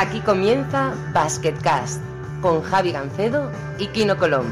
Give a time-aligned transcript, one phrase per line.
[0.00, 2.00] Aquí comienza Basketcast
[2.40, 3.50] con Javi Gancedo
[3.80, 4.46] y Kino Colón.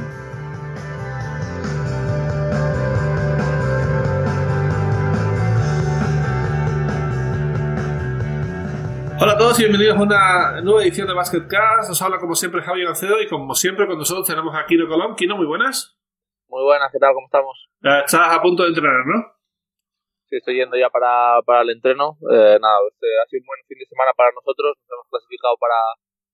[9.20, 11.90] Hola a todos y bienvenidos a una nueva edición de Basketcast.
[11.92, 15.14] Os habla como siempre Javi Gancedo y como siempre con nosotros tenemos a Kino Colón.
[15.14, 15.96] Kino, muy buenas.
[16.48, 17.14] Muy buenas, ¿qué tal?
[17.14, 17.68] ¿Cómo estamos?
[18.04, 19.35] Estás a punto de entrenar, ¿no?
[20.28, 22.18] Sí, estoy yendo ya para, para el entreno.
[22.26, 24.74] Eh, nada, este ha sido un buen fin de semana para nosotros.
[24.74, 25.78] Nos hemos clasificado para,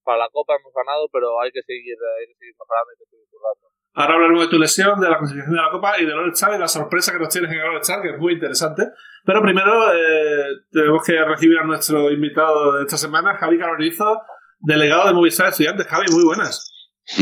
[0.04, 3.08] para la Copa, hemos ganado, pero hay que seguir, hay que seguir mejorando, hay que
[3.12, 3.68] seguir currando.
[3.92, 6.56] Ahora hablaremos de tu lesión, de la clasificación de la Copa y de All Star
[6.56, 8.88] y la sorpresa que nos tienes en el All Star, que es muy interesante.
[9.24, 14.22] Pero primero eh, tenemos que recibir a nuestro invitado de esta semana, Javi Carolizo,
[14.60, 15.86] delegado de Movistar Estudiantes.
[15.86, 16.72] Javi, muy buenas.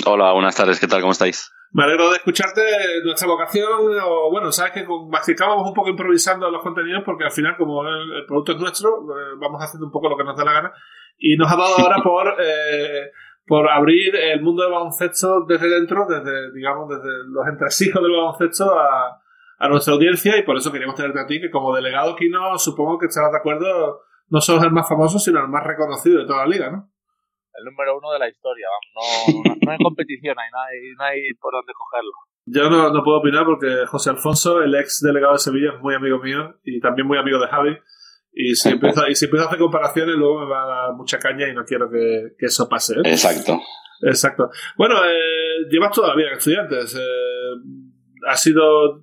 [0.06, 1.00] Hola, buenas tardes, ¿qué tal?
[1.00, 1.50] ¿Cómo estáis?
[1.72, 2.62] Me alegro de escucharte.
[3.04, 3.68] Nuestra vocación,
[4.04, 7.86] o bueno, sabes que con vamos un poco improvisando los contenidos porque al final, como
[7.86, 10.52] el, el producto es nuestro, eh, vamos haciendo un poco lo que nos dé la
[10.52, 10.72] gana.
[11.18, 13.10] Y nos ha dado ahora por, eh,
[13.46, 18.78] por abrir el mundo del baloncesto desde dentro, desde, digamos, desde los entresijos del baloncesto
[18.78, 19.20] a,
[19.60, 22.98] a nuestra audiencia y por eso queríamos tenerte a ti, que como delegado Kino, supongo
[22.98, 26.46] que estarás de acuerdo, no solo el más famoso, sino el más reconocido de toda
[26.46, 26.90] la liga, ¿no?
[27.52, 28.88] El número uno de la historia, vamos.
[28.94, 32.12] No, no, no hay competición, ahí, no, hay, no hay por dónde cogerlo.
[32.46, 35.94] Yo no, no puedo opinar porque José Alfonso, el ex delegado de Sevilla, es muy
[35.94, 37.76] amigo mío y también muy amigo de Javi.
[38.32, 41.18] Y si empiezo, y si empiezo a hacer comparaciones, luego me va a dar mucha
[41.18, 42.94] caña y no quiero que, que eso pase.
[42.94, 43.02] ¿eh?
[43.04, 43.58] Exacto.
[44.02, 44.50] Exacto.
[44.76, 46.94] Bueno, eh, llevas toda la vida en estudiantes.
[46.94, 49.02] Eh, has sido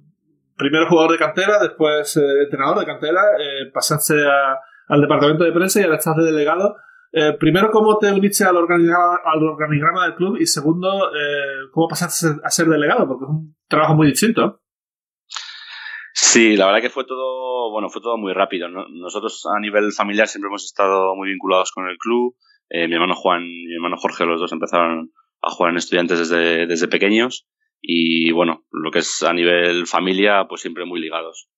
[0.56, 5.52] primero jugador de cantera, después eh, entrenador de cantera, eh, pasaste a, al departamento de
[5.52, 6.76] prensa y ahora estás de delegado.
[7.12, 10.38] Eh, primero, ¿cómo te uniste al organigrama, al organigrama del club?
[10.40, 13.08] Y segundo, eh, ¿cómo pasaste a ser delegado?
[13.08, 14.62] Porque es un trabajo muy distinto.
[16.14, 18.68] Sí, la verdad que fue todo, bueno, fue todo muy rápido.
[18.68, 18.88] ¿no?
[18.90, 22.36] Nosotros a nivel familiar siempre hemos estado muy vinculados con el club.
[22.70, 26.20] Eh, mi hermano Juan y mi hermano Jorge, los dos empezaron a jugar en estudiantes
[26.20, 27.48] desde, desde pequeños.
[27.82, 31.50] Y bueno, lo que es a nivel familia, pues siempre muy ligados.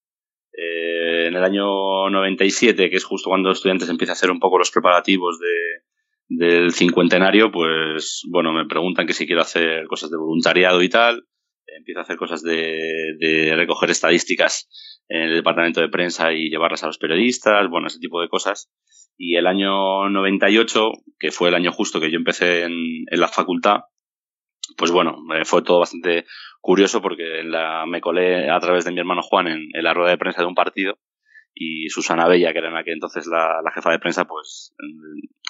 [0.61, 4.57] Eh, en el año 97, que es justo cuando estudiantes empieza a hacer un poco
[4.57, 10.17] los preparativos de, del cincuentenario, pues bueno, me preguntan que si quiero hacer cosas de
[10.17, 11.25] voluntariado y tal.
[11.65, 14.67] Empiezo a hacer cosas de, recoger estadísticas
[15.07, 18.69] en el departamento de prensa y llevarlas a los periodistas, bueno, ese tipo de cosas.
[19.17, 23.81] Y el año 98, que fue el año justo que yo empecé en la facultad,
[24.77, 26.25] pues bueno, fue todo bastante
[26.61, 30.17] curioso porque la, me colé a través de mi hermano Juan en, la rueda de
[30.17, 30.97] prensa de un partido
[31.53, 34.75] y Susana Bella, que era en aquel entonces la, jefa de prensa, pues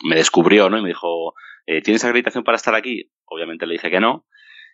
[0.03, 0.77] me descubrió, ¿no?
[0.77, 1.33] Y me dijo,
[1.65, 3.11] eh, ¿tienes acreditación para estar aquí?
[3.25, 4.25] Obviamente le dije que no.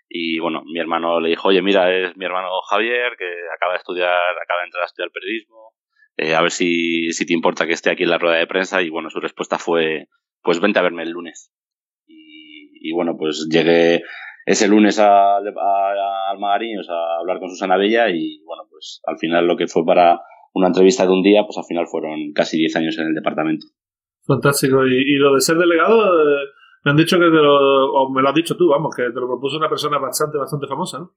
[0.08, 3.80] Y bueno, mi hermano le dijo, oye, mira, es mi hermano Javier, que acaba de
[3.80, 5.74] estudiar, acaba de entrar a estudiar periodismo,
[6.18, 8.82] eh, a ver si, si te importa que esté aquí en la rueda de prensa.
[8.82, 10.08] Y bueno, su respuesta fue,
[10.42, 11.52] pues vente a verme el lunes.
[12.08, 14.04] Y bueno, pues llegué
[14.46, 19.18] ese lunes a, a, a Almagariños a hablar con Susana Bella y bueno, pues al
[19.18, 20.22] final lo que fue para
[20.54, 23.66] una entrevista de un día, pues al final fueron casi 10 años en el departamento.
[24.26, 24.86] Fantástico.
[24.88, 26.46] Y, y lo de ser delegado, eh,
[26.84, 29.20] me han dicho que te lo, o me lo has dicho tú, vamos, que te
[29.20, 31.12] lo propuso una persona bastante, bastante famosa, ¿no?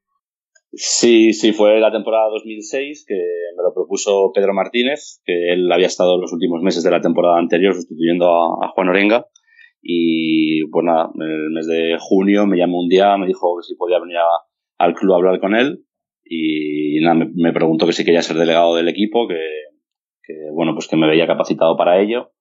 [0.73, 5.87] Sí, sí, fue la temporada 2006 que me lo propuso Pedro Martínez, que él había
[5.87, 9.27] estado los últimos meses de la temporada anterior sustituyendo a, a Juan Orenga.
[9.81, 13.63] Y pues nada, en el mes de junio me llamó un día, me dijo que
[13.63, 14.27] si podía venir a,
[14.79, 15.85] al club a hablar con él.
[16.25, 19.39] Y nada, me, preguntó que si quería ser delegado del equipo, que,
[20.53, 22.33] bueno, pues que me veía capacitado para ello.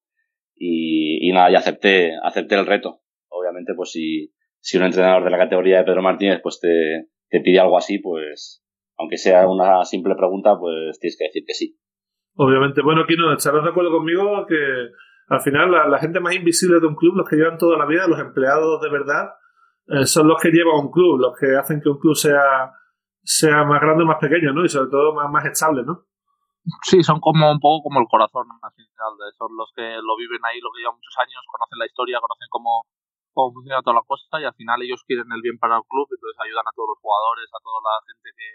[0.56, 3.02] Y, y nada, ya acepté, acepté el reto.
[3.30, 7.42] Obviamente, pues si, si un entrenador de la categoría de Pedro Martínez pues te, te
[7.42, 8.64] pide algo así, pues
[8.98, 11.78] aunque sea una simple pregunta, pues tienes que decir que sí.
[12.36, 14.56] Obviamente, bueno, Kino, estarás de acuerdo conmigo que
[15.28, 18.08] al final la, gente más invisible de un club, los que llevan toda la vida,
[18.08, 19.36] los empleados de verdad,
[19.88, 22.72] eh, son los que llevan un club, los que hacen que un club sea,
[23.24, 24.64] sea más grande o más pequeño, ¿no?
[24.64, 26.08] Y sobre todo más, más estable, ¿no?
[26.84, 30.44] Sí, son como un poco como el corazón al final, son los que lo viven
[30.48, 32.84] ahí, los que llevan muchos años, conocen la historia, conocen cómo,
[33.32, 36.08] cómo funciona toda la cosa y al final ellos quieren el bien para el club,
[36.12, 38.50] entonces ayudan a todos los jugadores, a toda la gente que,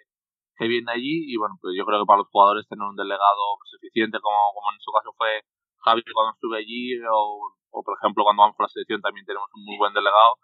[0.56, 3.60] que viene allí y bueno, pues yo creo que para los jugadores tener un delegado
[3.64, 5.40] suficiente como, como en su caso fue
[5.84, 9.48] Javi cuando estuve allí o, o por ejemplo cuando vamos con la selección también tenemos
[9.54, 10.38] un muy buen delegado,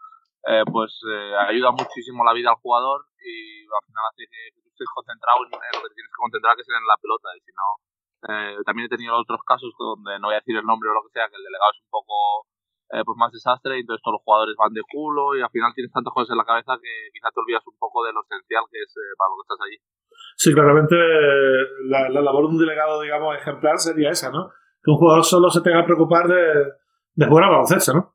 [0.46, 4.94] eh, pues eh, ayuda muchísimo la vida al jugador y al final hace que, estés
[4.94, 7.50] concentrado en, en, lo que tienes que concentrar que es en la pelota y si
[7.50, 7.68] no,
[8.26, 11.02] eh, también he tenido otros casos donde no voy a decir el nombre o lo
[11.06, 12.46] que sea, que el delegado es un poco
[12.90, 15.70] eh, pues más desastre y entonces todos los jugadores van de culo y al final
[15.74, 18.64] tienes tantas cosas en la cabeza que quizás te olvidas un poco de lo esencial
[18.72, 19.78] que es eh, para lo que estás allí.
[20.34, 20.96] Sí, claramente
[21.86, 24.50] la, la, labor de un delegado, digamos, ejemplar sería esa, ¿no?
[24.82, 26.64] Que un jugador solo se tenga que preocupar de,
[27.14, 28.14] de jugar a baloncesto, ¿no?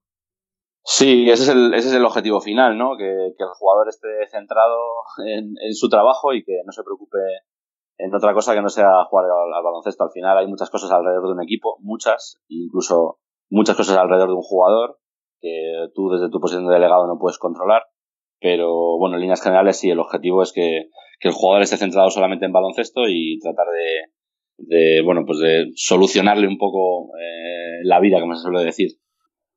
[0.86, 2.98] Sí, ese es el, ese es el objetivo final, ¿no?
[2.98, 4.77] Que, el jugador esté centrado
[5.25, 7.19] en, su trabajo y que no se preocupe
[7.98, 10.04] en otra cosa que no sea jugar al, baloncesto.
[10.04, 13.19] Al final hay muchas cosas alrededor de un equipo, muchas, incluso
[13.50, 15.00] muchas cosas alrededor de un jugador
[15.39, 17.83] que tú desde tu posición de delegado no puedes controlar.
[18.42, 20.89] Pero bueno, en líneas generales sí, el objetivo es que,
[21.21, 24.12] el jugador esté centrado solamente en baloncesto y tratar de,
[25.03, 28.91] bueno, pues de solucionarle un poco eh, la vida, como se suele decir.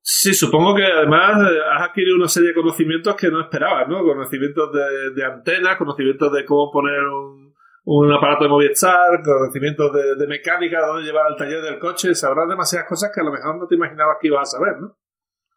[0.01, 4.05] Sí, supongo que además eh, has adquirido una serie de conocimientos que no esperabas, ¿no?
[4.05, 7.53] Conocimientos de, de antenas, conocimientos de cómo poner un,
[7.87, 12.15] un aparato de Movistar, conocimientos de, de mecánica, dónde llevar al taller del coche.
[12.15, 14.97] Sabrás demasiadas cosas que a lo mejor no te imaginabas que ibas a saber, ¿no?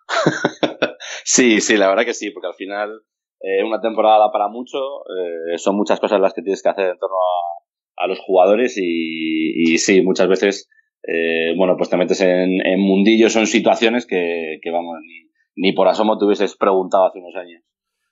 [1.24, 3.04] sí, sí, la verdad que sí, porque al final
[3.42, 6.98] eh, una temporada para mucho, eh, son muchas cosas las que tienes que hacer en
[6.98, 7.59] torno a,
[8.00, 10.70] a los jugadores y, y, sí, muchas veces
[11.04, 15.32] eh, bueno, pues te metes en, en mundillos o en situaciones que, que vamos, ni,
[15.56, 17.64] ni, por asomo te hubieses preguntado hace unos años.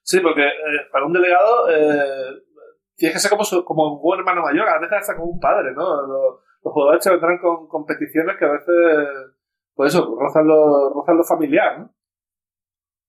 [0.03, 2.41] Sí, porque eh, para un delegado eh,
[2.95, 5.73] tienes que ser como, como un buen hermano mayor, a veces hasta como un padre,
[5.73, 5.83] ¿no?
[6.07, 8.75] Los, jugadores se vendrán con competiciones que a veces,
[9.73, 11.93] pues eso, rozan lo, rozan lo familiar, ¿no?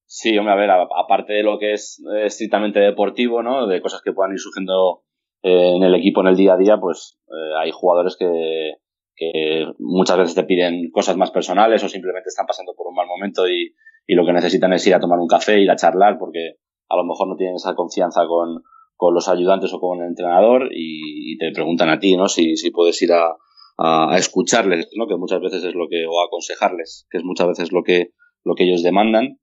[0.06, 3.66] Sí, hombre, a ver, aparte de lo que es estrictamente deportivo, ¿no?
[3.66, 5.02] De cosas que puedan ir surgiendo
[5.42, 7.18] en el equipo en el día a día, pues
[7.58, 8.74] hay jugadores que,
[9.14, 13.06] que muchas veces te piden cosas más personales o simplemente están pasando por un mal
[13.06, 13.74] momento y,
[14.06, 16.54] y lo que necesitan es ir a tomar un café, ir a charlar porque
[16.88, 18.62] a lo mejor no tienen esa confianza con,
[18.96, 22.26] con los ayudantes o con el entrenador y, te preguntan a ti, ¿no?
[22.28, 23.36] Si, si puedes ir a,
[23.76, 25.06] a, escucharles, ¿no?
[25.06, 28.10] Que muchas veces es lo que, o a aconsejarles, que es muchas veces lo que,
[28.42, 29.38] lo que ellos demandan.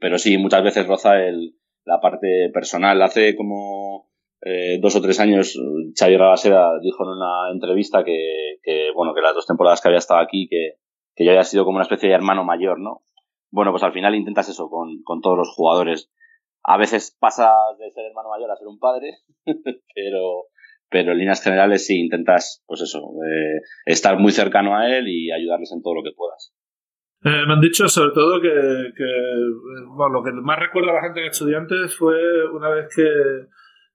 [0.00, 1.54] Pero sí, muchas veces roza el,
[1.84, 3.00] la parte personal.
[3.02, 4.08] Hace como
[4.44, 5.56] eh, dos o tres años,
[5.96, 10.20] Xavier Rabaseda dijo en una entrevista que, bueno, que las dos temporadas que había estado
[10.20, 10.78] aquí, que,
[11.14, 13.02] que yo había sido como una especie de hermano mayor, ¿no?
[13.52, 16.10] Bueno, pues al final intentas eso con, con todos los jugadores.
[16.64, 19.18] A veces pasas de ser hermano mayor a ser un padre,
[19.94, 20.46] pero,
[20.90, 25.30] pero en líneas generales sí intentas, pues eso, eh, estar muy cercano a él y
[25.30, 26.52] ayudarles en todo lo que puedas.
[27.24, 31.20] Eh, me han dicho sobre todo que, que lo que más recuerda a la gente
[31.20, 32.16] en estudiantes fue
[32.50, 33.04] una vez que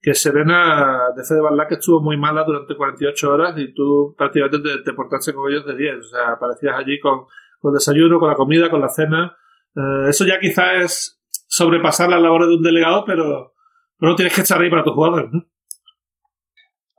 [0.01, 4.93] que Serena de Fede que estuvo muy mala durante 48 horas y tú prácticamente te,
[4.93, 5.97] portaste con ellos de 10.
[5.97, 7.25] O sea, aparecías allí con,
[7.59, 9.35] con desayuno, con la comida, con la cena.
[9.75, 13.53] Eh, eso ya quizás es sobrepasar las labores de un delegado, pero,
[13.97, 15.45] pero no tienes que estar ahí para tus jugadores, ¿no?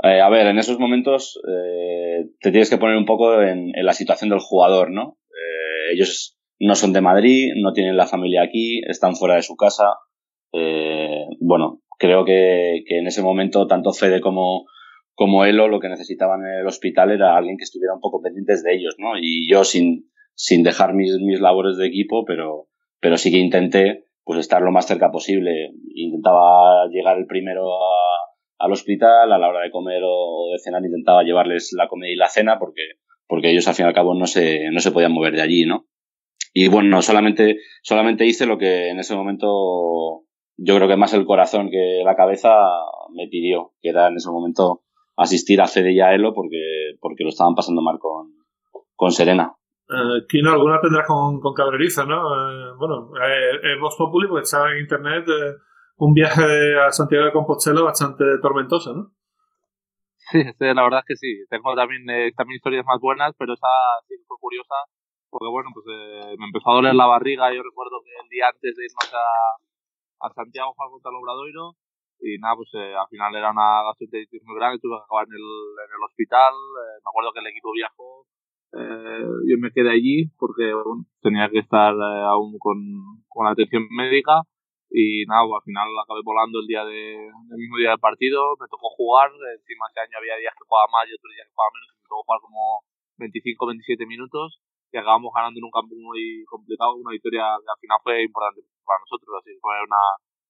[0.02, 3.84] Eh, a ver, en esos momentos eh, te tienes que poner un poco en, en
[3.84, 5.16] la situación del jugador, ¿no?
[5.90, 9.94] ellos no son de Madrid, no tienen la familia aquí, están fuera de su casa.
[11.40, 14.66] bueno, creo que, que en ese momento tanto Fede como,
[15.14, 18.62] como Elo lo que necesitaban en el hospital era alguien que estuviera un poco pendientes
[18.62, 19.18] de ellos, ¿no?
[19.20, 22.68] Y yo sin, sin dejar mis, mis labores de equipo, pero,
[23.00, 25.72] pero sí que intenté pues estar lo más cerca posible.
[25.94, 28.18] Intentaba llegar el primero a,
[28.58, 32.16] al hospital, a la hora de comer o de cenar intentaba llevarles la comida y
[32.16, 32.82] la cena porque,
[33.26, 35.64] porque ellos al fin y al cabo no se, no se podían mover de allí,
[35.64, 35.86] ¿no?
[36.52, 40.24] Y bueno, solamente, solamente hice lo que en ese momento
[40.58, 42.52] yo creo que más el corazón que la cabeza
[43.14, 44.82] me pidió, que era en ese momento
[45.16, 48.34] asistir a Fede y a Elo porque, porque lo estaban pasando mal con,
[48.94, 49.54] con Serena.
[49.88, 52.18] Eh, Kino, alguna tendrás con, con Cabreriza, ¿no?
[52.18, 55.54] Eh, bueno, eh, Vox Populi porque está en internet eh,
[55.98, 56.44] un viaje
[56.78, 59.12] a Santiago de Compostela bastante tormentoso, ¿no?
[60.30, 61.46] Sí, la verdad es que sí.
[61.48, 62.04] Tengo también,
[62.36, 63.66] también historias más buenas, pero esa
[64.06, 64.74] sí fue curiosa
[65.30, 65.86] porque, bueno, pues
[66.38, 67.48] me empezó a doler la barriga.
[67.54, 69.56] Yo recuerdo que el día antes de irnos a,
[70.20, 71.76] a Santiago jugar contra el Obradoiro
[72.20, 75.38] y nada, pues eh, al final era una gastroenteritis muy grave, tuve que acabar en
[75.38, 75.48] el,
[75.86, 78.26] en el hospital, eh, me acuerdo que el equipo viajó,
[78.74, 80.74] eh, yo me quedé allí porque
[81.22, 82.76] tenía que estar eh, aún con,
[83.28, 84.42] con la atención médica
[84.90, 88.56] y nada, pues, al final acabé volando el día de, el mismo día del partido,
[88.58, 91.54] me tocó jugar, encima ese año había días que jugaba más y otros días que
[91.54, 92.60] jugaba menos, y me tocó jugar como
[93.18, 94.60] 25, 27 minutos
[94.90, 98.64] y acabamos ganando en un campo muy complicado, una victoria que al final fue importante
[98.88, 100.02] para nosotros, así fue una,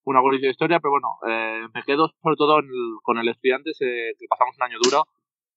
[0.07, 2.63] una buena historia, pero bueno, eh, me quedo sobre todo
[3.03, 5.03] con el estudiante, que pasamos un año duro,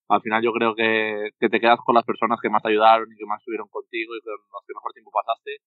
[0.10, 3.08] al final yo creo que, que, te quedas con las personas que más te ayudaron
[3.08, 5.64] y que más estuvieron contigo y con los que mejor tiempo pasaste.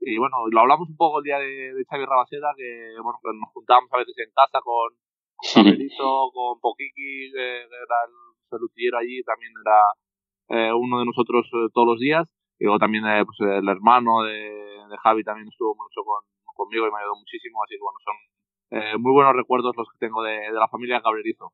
[0.00, 3.36] Y bueno, lo hablamos un poco el día de, de Xavi Rabaseda, que bueno, que
[3.36, 4.96] nos juntábamos a veces en casa con,
[5.36, 5.64] con
[6.32, 8.14] con Poquiqui, que era el
[8.48, 9.78] salutillero allí, también era
[10.48, 12.26] eh, uno de nosotros eh, todos los días.
[12.58, 14.50] Y luego también eh, pues, el hermano de,
[14.88, 17.62] de, Javi también estuvo mucho con, conmigo y me ayudó muchísimo.
[17.64, 18.16] Así que bueno, son
[18.72, 21.52] eh, muy buenos recuerdos los que tengo de, de la familia Cabrerizo.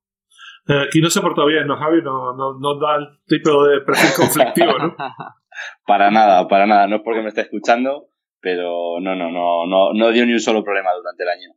[0.69, 2.03] Eh, aquí no se portó bien, ¿no, Javi?
[2.03, 4.95] No, no, no da el tipo de perfil conflictivo, ¿no?
[5.87, 6.87] para nada, para nada.
[6.87, 8.09] No es porque me esté escuchando,
[8.41, 11.49] pero no, no, no, no, no dio ni un solo problema durante el año.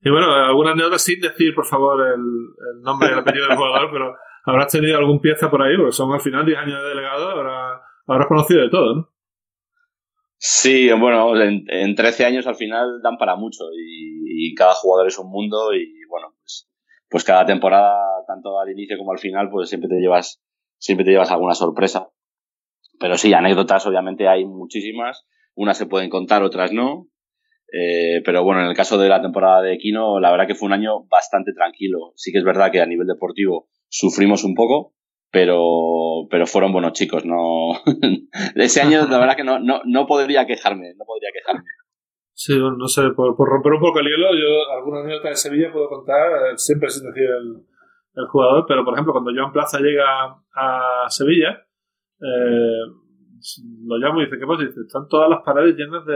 [0.00, 3.56] Y bueno, algunas anécdotas sin decir, por favor, el, el nombre y el apellido del
[3.56, 4.14] jugador, pero
[4.44, 7.82] habrás tenido algún pieza por ahí, porque son al final 10 años de delegado, habrá,
[8.06, 9.10] habrás conocido de todo, ¿no?
[10.48, 15.18] Sí, bueno, en, en 13 años al final dan para mucho y, cada jugador es
[15.18, 16.70] un mundo y bueno, pues,
[17.10, 17.98] pues cada temporada,
[18.28, 20.40] tanto al inicio como al final, pues siempre te llevas,
[20.78, 22.10] siempre te llevas alguna sorpresa.
[23.00, 25.26] Pero sí, anécdotas obviamente hay muchísimas,
[25.56, 27.08] unas se pueden contar, otras no.
[27.72, 30.66] Eh, pero bueno, en el caso de la temporada de Kino, la verdad que fue
[30.66, 32.12] un año bastante tranquilo.
[32.14, 34.94] Sí que es verdad que a nivel deportivo sufrimos un poco,
[35.30, 37.24] pero, pero fueron buenos chicos.
[37.24, 37.72] No,
[38.54, 41.68] ese año la verdad que no, no, no podría quejarme, no podría quejarme.
[42.32, 45.72] Sí, no sé, por, por, romper un poco el hielo, yo alguna anécdota de Sevilla
[45.72, 47.64] puedo contar, siempre sin decir el,
[48.14, 51.66] el jugador, pero por ejemplo, cuando Joan Plaza llega a Sevilla,
[52.20, 52.82] eh,
[53.86, 54.64] lo llamo y dice, ¿qué pasa?
[54.64, 56.14] dice, están todas las paredes llenas de,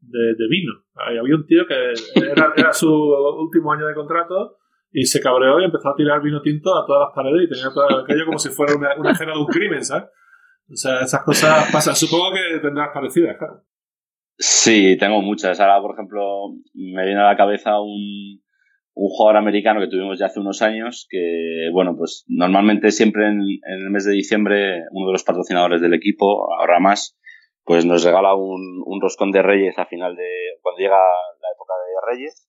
[0.00, 0.72] de, vino.
[0.94, 4.56] Ahí había un tío que era su último año de contrato
[4.90, 7.72] y se cabreó y empezó a tirar vino tinto a todas las paredes y tenía
[7.72, 10.08] todo aquello como si fuera una, una escena de un crimen, ¿sabes?
[10.70, 11.96] O sea, esas cosas pasan.
[11.96, 13.62] Supongo que tendrás parecidas, claro.
[14.36, 15.58] Sí, tengo muchas.
[15.60, 16.22] Ahora, por ejemplo,
[16.74, 18.40] me viene a la cabeza un,
[18.94, 23.40] un jugador americano que tuvimos ya hace unos años que, bueno, pues normalmente siempre en,
[23.40, 27.18] en, el mes de diciembre uno de los patrocinadores del equipo, ahora más,
[27.64, 30.28] pues nos regala un, un roscón de Reyes a final de,
[30.62, 32.48] cuando llega la época de Reyes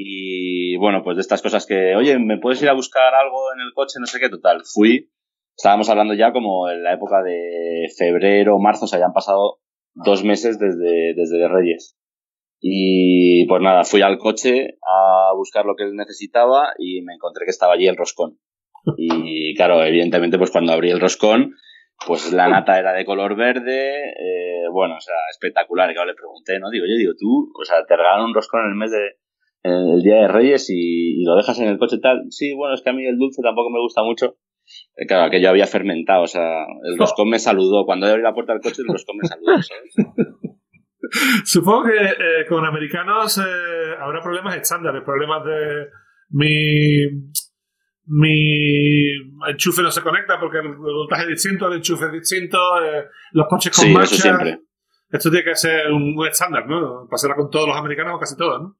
[0.00, 3.60] y bueno, pues de estas cosas que, oye, ¿me puedes ir a buscar algo en
[3.60, 3.98] el coche?
[3.98, 4.62] No sé qué, total.
[4.64, 5.10] Fui,
[5.56, 9.58] estábamos hablando ya como en la época de febrero, marzo, se habían pasado
[9.94, 11.98] dos meses desde, desde Reyes.
[12.60, 17.44] Y pues nada, fui al coche a buscar lo que él necesitaba y me encontré
[17.44, 18.38] que estaba allí el roscón.
[18.96, 21.56] Y claro, evidentemente, pues cuando abrí el roscón,
[22.06, 25.90] pues la nata era de color verde, eh, bueno, o sea, espectacular.
[25.90, 26.70] Y claro, le pregunté, ¿no?
[26.70, 29.18] Digo, yo digo, tú, o sea, te regalan un roscón en el mes de,
[29.68, 32.22] el día de Reyes y, y, lo dejas en el coche tal.
[32.30, 34.36] Sí, bueno, es que a mí el dulce tampoco me gusta mucho.
[34.96, 37.84] Eh, claro, que yo había fermentado, o sea, el roscón me saludó.
[37.84, 39.94] Cuando abrí la puerta del coche, el roscón me saludó, ¿sabes?
[41.44, 45.86] Supongo que eh, con americanos eh, habrá problemas estándares, problemas de
[46.30, 47.06] mi
[48.10, 49.12] mi
[49.48, 53.46] enchufe no se conecta porque el voltaje es distinto, el enchufe es distinto, eh, los
[53.48, 54.14] coches con sí, marcha.
[54.14, 54.60] Eso siempre.
[55.10, 57.06] Esto tiene que ser un, un estándar, ¿no?
[57.10, 58.76] Pasará con todos los americanos o casi todos, ¿no?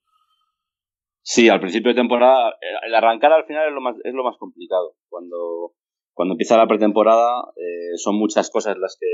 [1.30, 2.54] Sí, al principio de temporada,
[2.87, 4.94] el arrancar al final es lo más, es lo más complicado.
[5.11, 5.75] Cuando,
[6.14, 9.06] cuando empieza la pretemporada eh, son muchas cosas las que,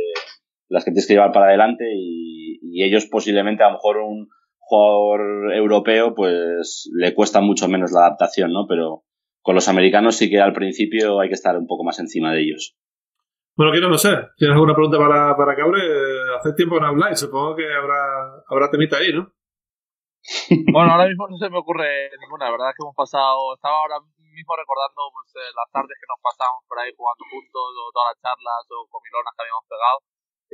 [0.69, 4.29] las que tienes que llevar para adelante y, ellos posiblemente a lo mejor un
[4.59, 8.67] jugador europeo pues le cuesta mucho menos la adaptación, ¿no?
[8.69, 9.05] Pero
[9.43, 12.43] con los americanos sí que al principio hay que estar un poco más encima de
[12.43, 12.77] ellos.
[13.57, 14.11] Bueno, quiero no sé.
[14.37, 15.81] ¿Tienes alguna pregunta para, para Cabre?
[16.39, 19.34] Hace tiempo no habláis, supongo que habrá, habrá temita ahí, ¿no?
[20.73, 23.85] Bueno, ahora mismo no se me ocurre ninguna, la verdad es que hemos pasado, estaba
[23.85, 27.93] ahora mismo recordando pues, eh, las tardes que nos pasamos por ahí jugando juntos, o
[27.93, 29.99] todas las charlas o comilonas que habíamos pegado.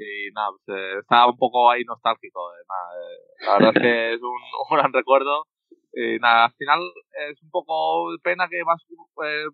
[0.01, 2.41] Y nada, pues, eh, estaba un poco ahí nostálgico.
[2.55, 5.45] Eh, eh, la verdad es que es un, gran recuerdo.
[5.93, 6.81] Y nada, al final
[7.29, 8.81] es un poco pena que vas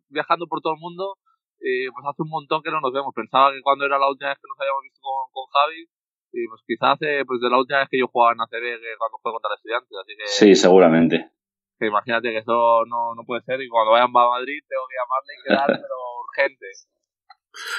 [0.08, 1.16] viajando por todo el mundo.
[1.58, 3.12] Y pues hace un montón que no nos vemos.
[3.14, 5.88] Pensaba que cuando era la última vez que nos habíamos visto con Javi,
[6.36, 8.92] y pues quizás hace pues de la última vez que yo jugaba en ACB que
[8.98, 11.30] cuando fue contra los estudiantes así que sí seguramente
[11.78, 14.96] que imagínate que eso no, no puede ser y cuando vayan a Madrid tengo que
[14.96, 15.96] llamarle y quedar pero
[16.28, 16.66] urgente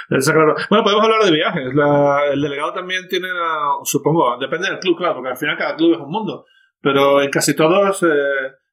[0.10, 0.56] Está claro.
[0.70, 1.76] Bueno, podemos hablar de viajes.
[1.76, 5.76] La, el delegado también tiene, la, supongo, depende del club, claro, porque al final cada
[5.76, 6.46] club es un mundo.
[6.82, 8.08] Pero en casi todos, eh,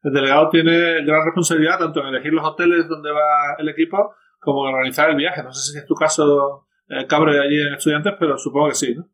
[0.03, 4.69] el delegado tiene gran responsabilidad tanto en elegir los hoteles donde va el equipo como
[4.69, 5.43] en organizar el viaje.
[5.43, 8.95] No sé si es tu caso, eh, Cabre, allí en Estudiantes, pero supongo que sí,
[8.95, 9.07] ¿no?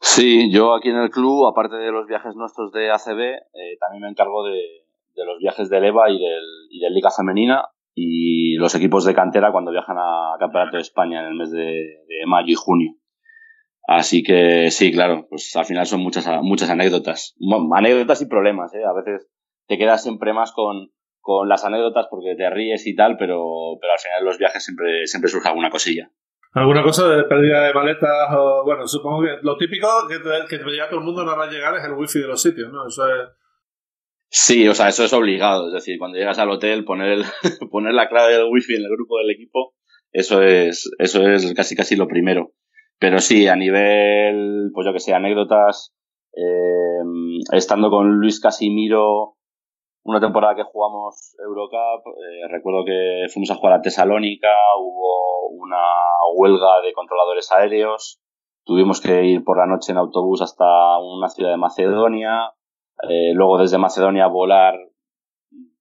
[0.00, 4.02] Sí, yo aquí en el club, aparte de los viajes nuestros de ACB, eh, también
[4.02, 4.60] me encargo de,
[5.14, 9.14] de, los viajes del EVA y del, y del Liga Femenina y los equipos de
[9.14, 12.92] cantera cuando viajan a Campeonato de España en el mes de, de, mayo y junio.
[13.88, 17.34] Así que sí, claro, pues al final son muchas, muchas anécdotas.
[17.72, 18.84] Anécdotas y problemas, ¿eh?
[18.84, 19.28] A veces
[19.66, 23.44] te quedas siempre más con, con las anécdotas porque te ríes y tal, pero,
[23.80, 26.10] pero al final los viajes siempre, siempre surge alguna cosilla.
[26.56, 28.28] ¿Alguna cosa de pérdida de maletas?
[28.34, 31.36] O, bueno, supongo que lo típico que te, que te lleva todo el mundo nada
[31.36, 32.86] más llegar es el wifi de los sitios, ¿no?
[32.86, 33.28] Eso es...
[34.30, 35.66] Sí, o sea, eso es obligado.
[35.66, 37.24] Es decir, cuando llegas al hotel, poner, el,
[37.70, 39.74] poner la clave del wifi en el grupo del equipo,
[40.12, 42.54] eso es, eso es casi casi lo primero.
[42.98, 45.94] Pero sí, a nivel, pues yo que sé, anécdotas,
[46.32, 47.02] eh,
[47.52, 49.35] estando con Luis Casimiro
[50.06, 54.48] una temporada que jugamos Eurocup, eh, recuerdo que fuimos a jugar a Tesalónica,
[54.78, 55.82] hubo una
[56.34, 58.20] huelga de controladores aéreos,
[58.64, 60.64] tuvimos que ir por la noche en autobús hasta
[60.98, 62.52] una ciudad de Macedonia,
[63.08, 64.74] eh, luego desde Macedonia volar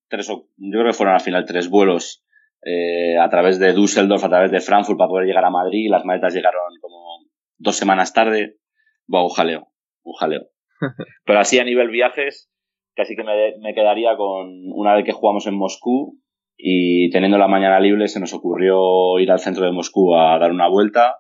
[0.08, 2.24] tres o, yo creo que fueron al final tres vuelos
[2.64, 5.90] eh, a través de Düsseldorf, a través de Frankfurt para poder llegar a Madrid.
[5.90, 7.20] Las maletas llegaron como
[7.58, 8.58] dos semanas tarde.
[9.06, 9.68] Buah, un jaleo,
[10.04, 10.48] un jaleo.
[11.26, 12.50] Pero así a nivel viajes,
[12.96, 16.20] casi que me, me quedaría con una vez que jugamos en Moscú
[16.58, 20.52] y teniendo la mañana libre se nos ocurrió ir al centro de Moscú a dar
[20.52, 21.20] una vuelta.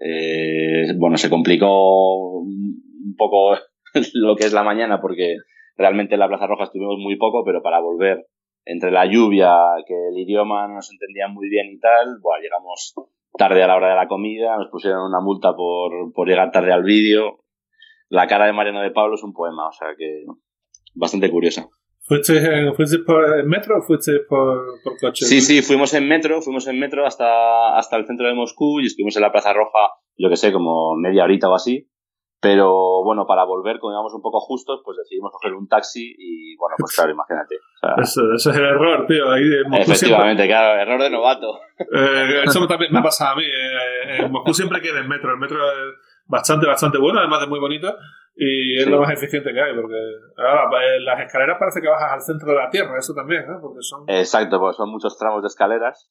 [0.00, 3.56] Eh, bueno, se complicó un poco
[4.14, 5.36] lo que es la mañana porque
[5.76, 8.26] realmente en la Plaza Roja estuvimos muy poco, pero para volver
[8.64, 9.54] entre la lluvia,
[9.86, 12.94] que el idioma no nos entendía muy bien y tal, bueno, llegamos
[13.32, 16.72] tarde a la hora de la comida, nos pusieron una multa por, por llegar tarde
[16.72, 17.38] al vídeo.
[18.10, 20.24] La cara de Mariano de Pablo es un poema, o sea que
[20.94, 21.68] bastante curiosa.
[22.08, 25.26] ¿Fuiste, ¿Fuiste por metro o fuiste por, por coche?
[25.26, 28.86] Sí, sí, fuimos en metro, fuimos en metro hasta, hasta el centro de Moscú y
[28.86, 31.86] estuvimos en la Plaza Roja, yo que sé, como media horita o así.
[32.40, 36.56] Pero bueno, para volver, como íbamos un poco justos, pues decidimos coger un taxi y
[36.56, 37.56] bueno, pues claro, imagínate.
[38.00, 39.28] eso, eso, es el error, tío.
[39.30, 39.42] Ahí
[39.80, 41.58] efectivamente, claro, error de novato.
[41.80, 43.42] Eh, eso también me ha pasado a mí.
[43.44, 45.32] Eh, en Moscú siempre quiere el metro.
[45.32, 45.94] El metro es
[46.26, 47.92] bastante, bastante bueno, además de muy bonito.
[48.40, 49.96] Y es lo más eficiente que hay, porque
[50.36, 53.60] ahora, eh, las escaleras parece que bajas al centro de la Tierra, eso también, ¿no?
[53.60, 54.04] Porque son...
[54.06, 56.08] Exacto, porque son muchos tramos de escaleras.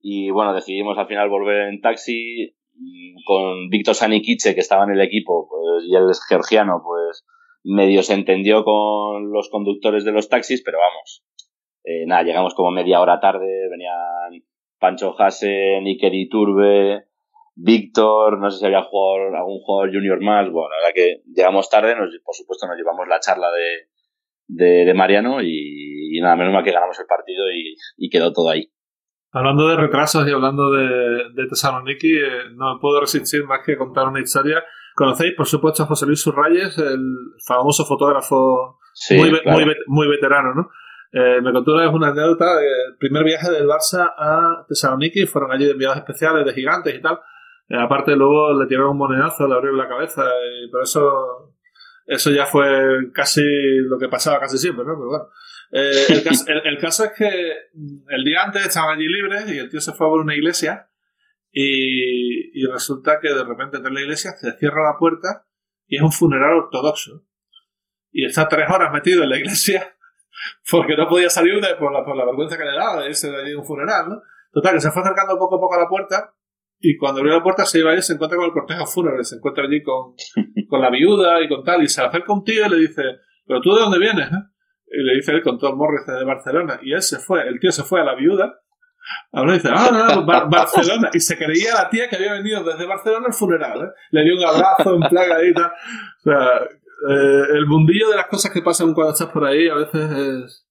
[0.00, 2.54] Y bueno, decidimos al final volver en taxi
[3.26, 7.26] con Víctor Sanikiche, que estaba en el equipo, pues, y él es georgiano, pues
[7.64, 11.24] medio se entendió con los conductores de los taxis, pero vamos,
[11.84, 14.44] eh, nada, llegamos como media hora tarde, venían
[14.78, 17.06] Pancho Hasen, Iker Iturbe,
[17.56, 21.70] Víctor, no sé si había jugado algún jugador junior más, bueno, la verdad que llegamos
[21.70, 23.48] tarde, nos, por supuesto nos llevamos la charla
[24.48, 27.44] de, de, Mariano y, nada, menos mal que ganamos el partido
[27.96, 28.74] y quedó todo ahí.
[29.34, 30.86] Hablando de retrasos y hablando de,
[31.34, 34.62] de Thessaloniki, eh, no puedo resistir más que contar una historia.
[34.94, 37.04] Conocéis, por supuesto, a José Luis Surrayes, el
[37.44, 38.78] famoso fotógrafo
[39.10, 40.70] muy, muy, muy, veterano, ¿no?
[41.10, 45.50] Eh, me contó una vez una anécdota, el primer viaje del Barça a Thessaloniki, fueron
[45.50, 47.18] allí de enviados especiales, de gigantes y tal.
[47.68, 50.24] Eh, aparte luego le tiraron un monedazo, le abrieron la cabeza,
[50.70, 51.54] por eso
[52.06, 53.42] eso ya fue casi
[53.88, 54.94] lo que pasaba casi siempre, ¿no?
[54.94, 55.28] Pero bueno.
[55.72, 56.06] Eh,
[56.64, 60.06] el, caso, es que el día antes estaban allí libres y el tío se fue
[60.06, 60.90] a una iglesia
[61.50, 65.46] y, resulta que de repente en la iglesia se cierra la puerta
[65.86, 67.24] y es un funeral ortodoxo.
[68.12, 69.96] Y está tres horas metido en la iglesia
[70.70, 73.30] porque no podía salir de, por, la, por la vergüenza que le daba de irse
[73.30, 74.22] de allí un funeral, ¿no?
[74.52, 76.34] Total, que se fue acercando poco a poco a la puerta
[76.86, 79.36] y cuando abrió la puerta se iba ahí, se encuentra con el cortejo fúnebre, se
[79.36, 80.14] encuentra allí con,
[80.68, 83.02] con la viuda y con tal, y se acerca un tío y le dice,
[83.46, 84.28] ¿pero tú de dónde vienes?
[84.28, 84.42] Eh?
[84.86, 86.78] Y le dice él con todo Morris de Barcelona.
[86.82, 88.60] Y él se fue, el tío se fue a la viuda.
[89.32, 91.08] Ahora dice, ah, no, no, Barcelona.
[91.14, 93.82] Y se creía la tía que había venido desde Barcelona al funeral.
[93.82, 93.88] ¿eh?
[94.10, 95.52] Le dio un abrazo en plaga y.
[95.52, 96.60] O sea,
[97.08, 100.63] eh, el mundillo de las cosas que pasan cuando estás por ahí a veces es,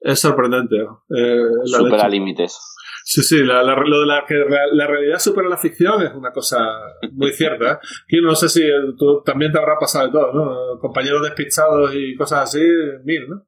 [0.00, 0.76] es sorprendente.
[0.76, 2.58] Eh, Supera límites.
[3.04, 4.34] Sí, sí, la, lo de la que
[4.72, 6.58] la realidad supera la ficción es una cosa
[7.12, 7.80] muy cierta.
[8.08, 8.20] ¿eh?
[8.22, 8.62] no sé si
[8.98, 10.80] tú también te habrá pasado de todo, ¿no?
[10.80, 12.60] Compañeros despistados y cosas así,
[13.04, 13.42] mil, ¿no?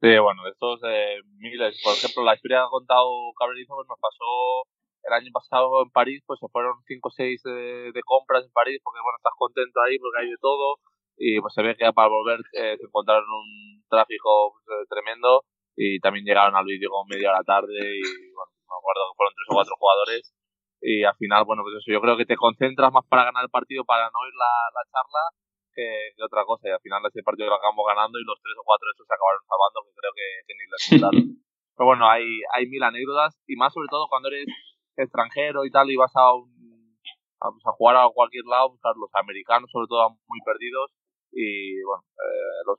[0.00, 1.80] Sí, bueno, de estos eh, miles.
[1.82, 3.06] Por ejemplo, la historia que ha contado
[3.38, 4.66] Cabrerizo pues nos pasó
[5.04, 7.42] el año pasado en París, pues se fueron 5 o 6
[7.94, 10.78] de, compras en París porque, bueno, estás contento ahí porque hay de todo
[11.18, 15.44] y pues se ve que para volver eh, se encontraron un tráfico pues, eh, tremendo
[15.76, 19.34] y también llegaron al vídeo como media hora tarde y, bueno, me acuerdo que fueron
[19.34, 20.22] tres o cuatro jugadores
[20.82, 23.54] y al final, bueno, pues eso, yo creo que te concentras más para ganar el
[23.54, 25.22] partido, para no oír la, la charla
[25.74, 26.68] que, otra cosa.
[26.68, 29.06] Y al final ese partido lo acabamos ganando y los tres o cuatro de esos
[29.06, 30.82] se acabaron salvando que creo que, que ni les
[31.76, 34.46] Pero bueno, hay, hay mil anécdotas y más sobre todo cuando eres
[34.96, 36.52] extranjero y tal y vas a, un,
[37.40, 40.92] a, pues, a jugar a cualquier lado, pues, los americanos sobre todo muy perdidos
[41.32, 42.78] y bueno, eh, los,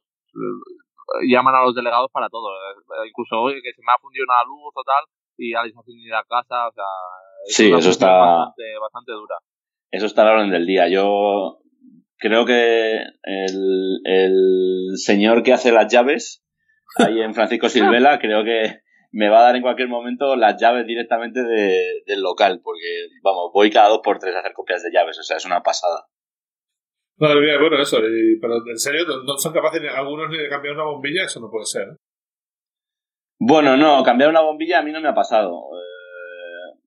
[1.28, 2.50] llaman a los delegados para todo.
[2.52, 5.06] Eh, incluso hoy que se me ha fundido una luz o tal
[5.38, 6.86] y ya les hacen ir a casa, o sea,
[7.46, 9.36] sí, eso está bastante, bastante dura.
[9.92, 10.88] Eso está a la orden del día.
[10.88, 11.60] Yo
[12.18, 16.44] creo que el, el señor que hace las llaves
[16.98, 20.88] ahí en Francisco Silvela, creo que me va a dar en cualquier momento las llaves
[20.88, 24.92] directamente de, del local, porque vamos, voy cada dos por tres a hacer copias de
[24.92, 26.08] llaves, o sea, es una pasada.
[27.18, 28.00] Madre mía, bueno, eso,
[28.42, 31.26] pero en serio, ¿no son capaces algunos ni de cambiar una bombilla?
[31.26, 31.98] Eso no puede ser.
[33.40, 35.52] Bueno, no, cambiar una bombilla a mí no me ha pasado.
[35.74, 36.80] Eh,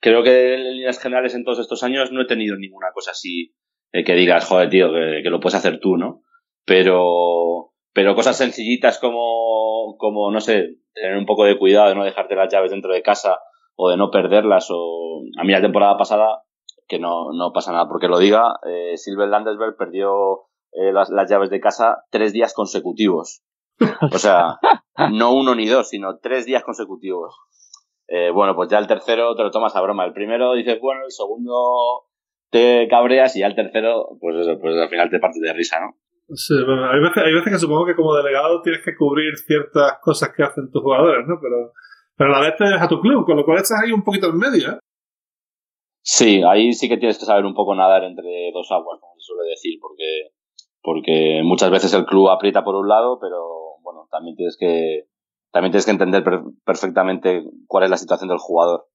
[0.00, 3.54] creo que en líneas generales en todos estos años no he tenido ninguna cosa así
[3.92, 6.22] eh, que digas, joder, tío, que, lo puedes hacer tú, ¿no?
[6.64, 12.04] Pero, pero cosas sencillitas como, como, no sé, tener un poco de cuidado de no
[12.04, 13.38] dejarte las llaves dentro de casa
[13.74, 14.68] o de no perderlas.
[14.70, 16.42] O a mí la temporada pasada
[16.88, 21.28] que no, no pasa nada porque lo diga, eh, Silver Landesberg perdió eh, las, las,
[21.30, 23.42] llaves de casa tres días consecutivos.
[24.12, 24.58] O sea,
[25.12, 27.34] no uno ni dos, sino tres días consecutivos.
[28.08, 30.04] Eh, bueno, pues ya el tercero te lo tomas a broma.
[30.04, 32.04] El primero dices, bueno, el segundo
[32.50, 35.80] te cabreas y ya el tercero, pues eso, pues al final te partes de risa,
[35.80, 35.96] ¿no?
[36.34, 39.98] Sí, bueno, hay veces, hay veces que supongo que como delegado tienes que cubrir ciertas
[40.00, 41.38] cosas que hacen tus jugadores, ¿no?
[41.40, 41.72] Pero,
[42.16, 44.02] pero a la vez te dejas a tu club, con lo cual estás ahí un
[44.02, 44.78] poquito en medio, ¿eh?
[46.08, 49.26] Sí, ahí sí que tienes que saber un poco nadar entre dos aguas, como se
[49.26, 50.30] suele decir, porque,
[50.80, 55.08] porque muchas veces el club aprieta por un lado, pero bueno, también tienes que,
[55.50, 56.22] también tienes que entender
[56.64, 58.86] perfectamente cuál es la situación del jugador.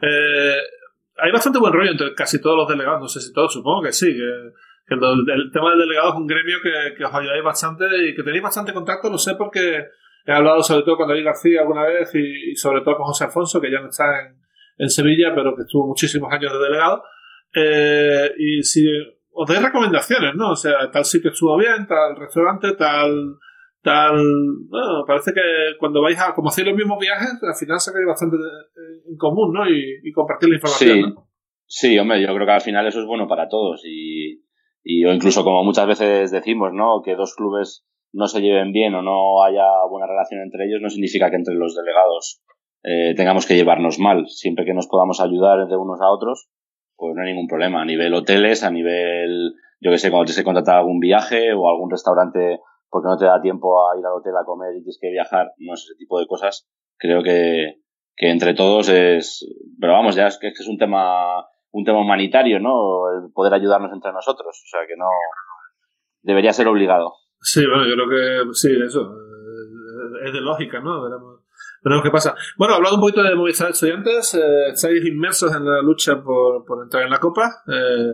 [0.00, 0.60] Eh,
[1.16, 3.90] hay bastante buen rollo entre casi todos los delegados, no sé si todos, supongo que
[3.90, 8.22] sí, que, el, tema del delegado es un gremio que, os ayudáis bastante y que
[8.22, 9.82] tenéis bastante contacto, lo sé porque
[10.24, 13.60] he hablado sobre todo con David García alguna vez y, sobre todo con José Alfonso,
[13.60, 14.45] que ya no está en,
[14.78, 17.02] en Sevilla, pero que estuvo muchísimos años de delegado.
[17.54, 18.84] Eh, y si
[19.32, 20.50] os dais recomendaciones, ¿no?
[20.52, 23.38] O sea, tal sitio estuvo bien, tal restaurante, tal
[23.86, 24.18] tal
[24.68, 28.36] bueno, parece que cuando vais a como hacéis los mismos viajes al final sacáis bastante
[29.08, 29.62] en común ¿no?
[29.70, 31.14] y, compartir la información
[31.66, 34.42] sí, sí hombre yo creo que al final eso es bueno para todos y,
[34.82, 37.00] y o incluso como muchas veces decimos ¿no?
[37.04, 40.90] que dos clubes no se lleven bien o no haya buena relación entre ellos no
[40.90, 42.42] significa que entre los delegados
[42.82, 46.48] eh, tengamos que llevarnos mal siempre que nos podamos ayudar de unos a otros
[46.96, 50.32] pues no hay ningún problema a nivel hoteles a nivel yo que sé cuando te
[50.32, 54.14] se contrata algún viaje o algún restaurante porque no te da tiempo a ir al
[54.14, 56.68] hotel a comer y tienes que viajar, no es ese tipo de cosas.
[56.98, 57.82] Creo que,
[58.16, 59.46] que entre todos es,
[59.80, 63.10] pero vamos, ya es que es un tema, un tema humanitario, ¿no?
[63.10, 65.08] El poder ayudarnos entre nosotros, o sea que no,
[66.22, 67.12] debería ser obligado.
[67.40, 69.12] Sí, bueno, yo creo que sí, eso,
[70.24, 71.02] es de lógica, ¿no?
[71.86, 72.34] Veremos qué pasa.
[72.56, 76.82] Bueno, hablando un poquito de Movistar Estudiantes, eh, estáis inmersos en la lucha por, por
[76.82, 77.62] entrar en la Copa.
[77.68, 78.12] Eh,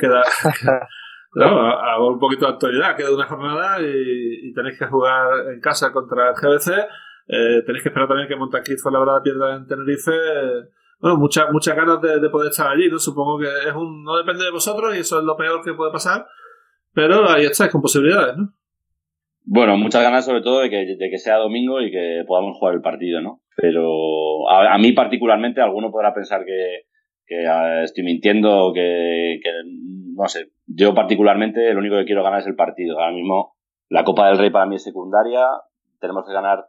[0.00, 0.22] queda,
[1.42, 6.30] a, un poquito de actualidad, queda una jornada y, tenéis que jugar en casa contra
[6.30, 6.68] el GBC.
[7.26, 10.12] Eh, tenéis que esperar también que Montaquí fue la verdad piedra en Tenerife.
[11.00, 13.00] bueno, muchas muchas ganas de, poder estar allí, ¿no?
[13.00, 15.90] Supongo que es un, no depende de vosotros y eso es lo peor que puede
[15.90, 16.24] pasar.
[16.94, 18.52] Pero ahí estáis con posibilidades, ¿no?
[19.44, 23.20] Bueno, muchas ganas sobre todo de que, sea domingo y que podamos jugar el partido,
[23.20, 23.40] ¿no?
[23.56, 29.40] Pero a, mí particularmente, alguno podrá pensar que, ah, estoy mintiendo, que
[30.14, 32.98] no sé, yo particularmente lo único que quiero ganar es el partido.
[32.98, 33.54] Ahora mismo
[33.88, 35.46] la Copa del Rey para mí es secundaria,
[36.00, 36.66] tenemos que ganar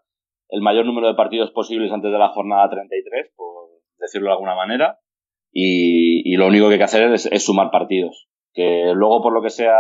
[0.49, 4.55] el mayor número de partidos posibles antes de la jornada 33, por decirlo de alguna
[4.55, 4.99] manera,
[5.51, 8.27] y, lo único que hay que hacer es, sumar partidos.
[8.53, 9.79] Que luego, por lo que sea,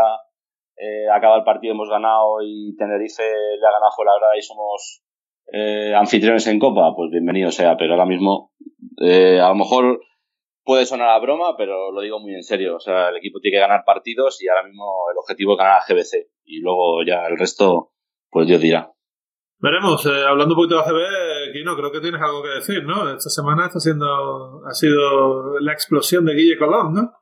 [0.77, 5.03] eh, acaba el partido, hemos ganado y Tenerife le ha ganado Fuenlabrada y somos
[5.51, 8.51] eh, anfitriones en Copa, pues bienvenido sea, pero ahora mismo
[9.01, 10.01] eh, a lo mejor
[10.63, 12.77] puede sonar a broma, pero lo digo muy en serio.
[12.77, 15.79] O sea, el equipo tiene que ganar partidos y ahora mismo el objetivo es ganar
[15.79, 16.29] a GBC.
[16.45, 17.91] Y luego ya el resto,
[18.29, 18.91] pues Dios dirá.
[19.59, 23.15] Veremos, eh, hablando un poquito de ACB, Kino, creo que tienes algo que decir, ¿no?
[23.15, 27.13] Esta semana está siendo, ha sido la explosión de Guille Colón, ¿no?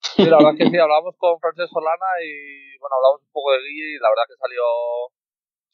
[0.00, 3.54] Sí, la verdad es que sí, hablamos con Francesc Solana y, bueno, hablamos un poco
[3.54, 4.66] de Guille y la verdad que salió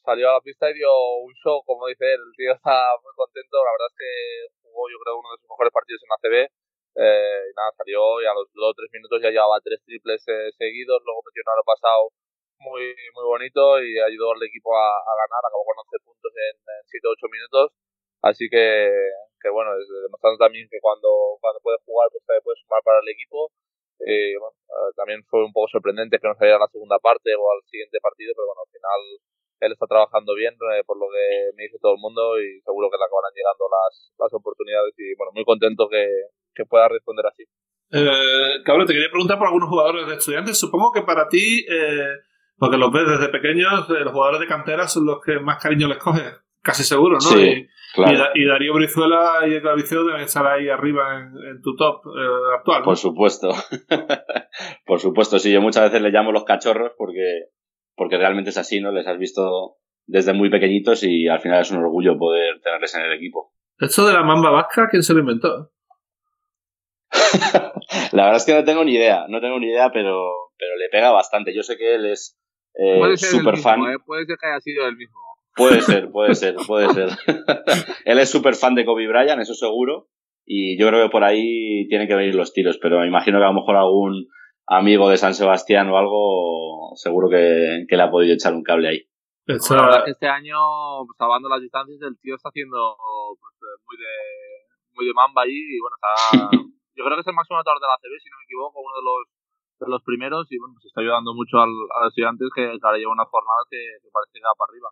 [0.05, 0.89] salió a la pista y dio
[1.25, 4.11] un show, como dice él, el tío está muy contento, la verdad es que
[4.61, 6.35] jugó yo creo uno de sus mejores partidos en ACB
[7.01, 10.21] eh, y nada, salió y a los 2 o 3 minutos ya llevaba tres triples
[10.29, 12.03] eh, seguidos, luego metió un aro pasado
[12.59, 17.07] muy muy bonito y ayudó al equipo a, ganar, acabó con 11 puntos en, 7
[17.07, 17.65] o 8 minutos,
[18.21, 18.91] así que,
[19.41, 23.09] que bueno, demostrando también que cuando, cuando puede jugar pues también puede sumar para el
[23.09, 23.51] equipo.
[24.05, 24.55] Eh, bueno,
[24.95, 27.99] también fue un poco sorprendente que no saliera a la segunda parte o al siguiente
[27.99, 28.99] partido, pero bueno, al final
[29.59, 30.55] él está trabajando bien,
[30.87, 34.13] por lo que me dice todo el mundo, y seguro que le acabarán llegando las,
[34.17, 34.93] las oportunidades.
[34.97, 36.07] Y bueno, muy contento que,
[36.55, 37.43] que pueda responder así.
[37.91, 40.59] Eh, cabrón, te quería preguntar por algunos jugadores de estudiantes.
[40.59, 42.23] Supongo que para ti, eh,
[42.57, 45.87] porque los ves desde pequeños, eh, los jugadores de cantera son los que más cariño
[45.87, 47.21] les coges, casi seguro, ¿no?
[47.21, 47.67] Sí,
[48.35, 52.83] y, Darío Brizuela y Edgar Vicio deben estar ahí arriba en, tu top eh, actual.
[52.83, 53.49] Por supuesto.
[54.85, 55.51] por supuesto, sí.
[55.51, 57.47] Yo muchas veces les llamo los cachorros porque,
[57.95, 58.91] porque realmente es así, ¿no?
[58.91, 63.01] Les has visto desde muy pequeñitos y al final es un orgullo poder tenerles en
[63.01, 63.53] el equipo.
[63.79, 65.71] Esto de la mamba vasca, ¿quién se lo inventó?
[68.11, 70.89] la verdad es que no tengo ni idea, no tengo ni idea, pero, pero le
[70.91, 71.55] pega bastante.
[71.55, 72.39] Yo sé que él es
[72.75, 73.81] eh, súper fan.
[73.81, 73.97] ¿eh?
[74.05, 75.17] Puede ser que haya sido el mismo.
[75.59, 77.09] Puede ser, puede ser, puede ser.
[78.05, 80.07] él es súper fan de Kobe Bryant, eso seguro.
[80.45, 83.45] Y yo creo que por ahí tienen que venir los tiros, pero me imagino que
[83.45, 84.27] a lo mejor algún
[84.65, 89.01] amigo de San Sebastián o algo, seguro que, le ha podido echar un cable ahí.
[89.45, 90.57] la verdad que este año,
[91.05, 92.97] pues, salvando las distancias, el tío está haciendo
[93.39, 93.53] pues,
[93.85, 94.39] muy de
[94.95, 96.11] muy de mamba ahí y bueno, está
[96.95, 98.95] yo creo que es el máximo anotador de la CB, si no me equivoco, uno
[98.99, 99.19] de los
[99.79, 102.99] de los primeros y bueno, pues está ayudando mucho al, a los estudiantes que ahora
[102.99, 103.79] lleva unas jornadas que,
[104.11, 104.89] parece que va para arriba.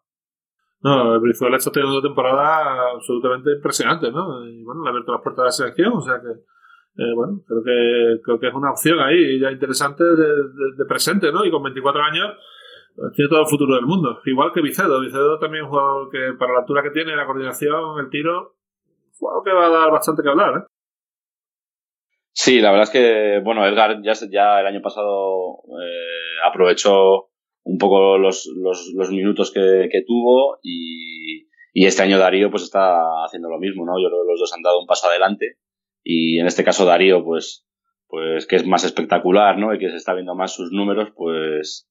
[0.81, 4.45] No, Brizuela está teniendo una temporada absolutamente impresionante, ¿no?
[4.45, 7.41] Y bueno, le ha abierto las puertas de la selección, o sea que, eh, bueno,
[7.47, 11.45] creo que, creo que es una opción ahí ya interesante de, presente, ¿no?
[11.45, 12.37] Y con 24 años
[12.95, 14.19] pues, tiene todo el futuro del mundo.
[14.25, 15.01] Igual que Vicedo.
[15.01, 18.55] Vicedo también es un jugador que, para la altura que tiene, la coordinación, el tiro,
[18.85, 20.63] un jugador que va a dar bastante que hablar, ¿eh?
[22.33, 27.29] Sí, la verdad es que, bueno, Edgar ya, ya el año pasado eh, aprovechó
[27.67, 32.97] un poco los, los, minutos que, que tuvo y, y, este año Darío pues está
[33.25, 34.01] haciendo lo mismo, ¿no?
[34.01, 35.57] Yo creo que los dos han dado un paso adelante
[36.03, 37.67] y en este caso Darío pues,
[38.07, 39.73] pues que es más espectacular, ¿no?
[39.73, 41.89] Y que se está viendo más sus números, pues,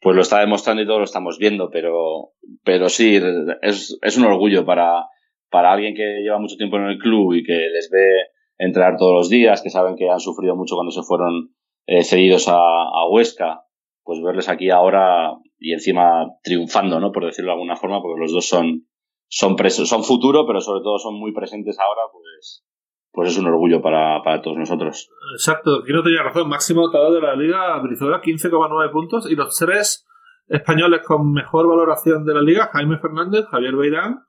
[0.00, 2.32] pues lo está demostrando y todos lo estamos viendo, pero,
[2.64, 3.20] pero sí,
[3.62, 5.04] es, es un orgullo para,
[5.50, 9.12] para alguien que lleva mucho tiempo en el club y que les ve entrenar todos
[9.12, 11.54] los días, que saben que han sufrido mucho cuando se fueron
[11.86, 13.64] eh, cedidos a, a, Huesca,
[14.10, 17.12] pues verles aquí ahora y encima triunfando, ¿no?
[17.12, 18.88] Por decirlo de alguna forma, porque los dos son,
[19.28, 22.64] son, son futuro, pero sobre todo son muy presentes ahora, pues,
[23.12, 25.08] pues es un orgullo para, para todos nosotros.
[25.36, 26.48] Exacto, aquí no tenía razón.
[26.48, 30.04] Máximo votador de la liga, Brizuela, 15,9 puntos, y los tres
[30.48, 34.24] españoles con mejor valoración de la liga, Jaime Fernández, Javier Beirán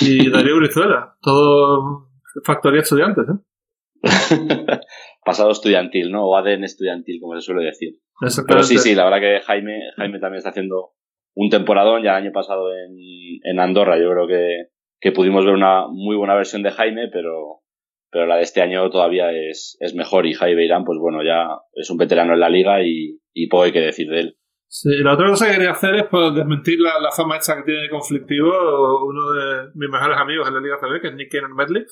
[0.00, 1.16] y Darío Brizuela.
[1.22, 2.08] Todo
[2.44, 4.00] Factoría estudiantes, ¿eh?
[5.24, 6.26] Pasado estudiantil, ¿no?
[6.26, 7.94] O ADN estudiantil, como se suele decir.
[8.46, 10.92] Pero sí, sí, la verdad que Jaime, Jaime también está haciendo
[11.34, 12.02] un temporadón.
[12.02, 14.68] Ya el año pasado en, Andorra yo creo que,
[15.00, 17.60] que, pudimos ver una muy buena versión de Jaime, pero,
[18.10, 20.26] pero la de este año todavía es, es mejor.
[20.26, 23.64] Y Jaime Irán, pues bueno, ya es un veterano en la liga y, y poco
[23.64, 24.36] hay que decir de él.
[24.68, 27.64] Sí, la otra cosa que quería hacer es pues, desmentir la, la fama esta que
[27.64, 31.54] tiene conflictivo uno de mis mejores amigos en la Liga CB, que es Nick Keenan
[31.54, 31.84] Medley.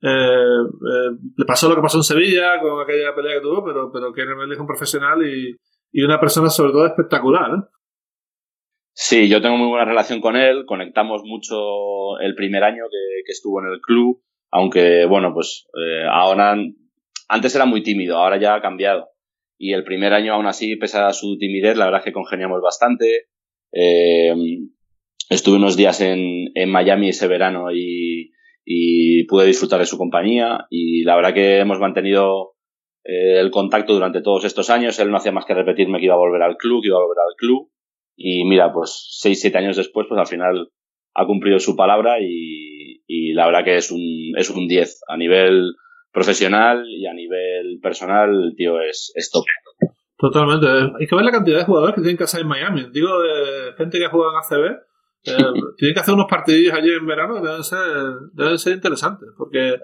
[0.00, 3.90] Eh, eh, le pasó lo que pasó en Sevilla con aquella pelea que tuvo, pero,
[3.90, 5.56] pero Medley es un profesional y,
[5.92, 7.50] y, una persona sobre todo espectacular.
[7.50, 7.62] ¿eh?
[8.92, 13.60] Sí, yo tengo muy buena relación con él, conectamos mucho el primer año que, estuvo
[13.60, 16.56] en el club, aunque bueno, pues eh, ahora,
[17.28, 19.08] antes era muy tímido, ahora ya ha cambiado
[19.58, 22.62] y el primer año aún así, pese a su timidez, la verdad es que congeniamos
[22.62, 23.26] bastante.
[23.72, 24.34] Eh,
[25.28, 28.30] estuve unos días en, en, Miami ese verano y,
[28.64, 32.54] y, pude disfrutar de su compañía y la verdad que hemos mantenido
[33.04, 34.98] eh, el contacto durante todos estos años.
[34.98, 37.02] Él no hacía más que repetirme que iba a volver al club, que iba a
[37.02, 37.70] volver al club
[38.20, 40.70] y mira, pues seis, siete años después, pues al final
[41.14, 45.74] ha cumplido su palabra y, la verdad que es un, es un 10 a nivel
[46.12, 49.44] profesional y a nivel personal, el tío es, es top.
[50.16, 50.66] Totalmente.
[50.98, 52.88] Hay que ver la cantidad de jugadores que tienen que hacer en Miami.
[52.92, 54.76] Digo, de gente que juega en ACB,
[55.76, 57.78] tienen que hacer unos partidillos allí en verano que deben ser,
[58.32, 59.28] deben ser interesantes.
[59.36, 59.76] Porque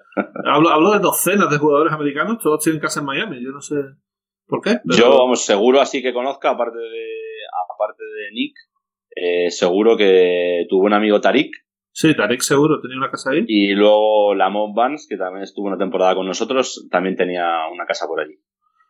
[0.44, 3.44] hablo, hablo de docenas de jugadores americanos, todos tienen hacer en Miami.
[3.44, 3.76] Yo no sé
[4.46, 4.78] por qué.
[4.84, 7.06] Yo, vamos, seguro así que conozca, aparte de,
[7.74, 8.56] aparte de Nick,
[9.16, 11.54] eh, seguro que tuvo un amigo Tarik,
[11.96, 13.44] Sí, Tarek seguro tenía una casa ahí.
[13.46, 18.08] Y luego Lamont Vance, que también estuvo una temporada con nosotros, también tenía una casa
[18.08, 18.34] por allí.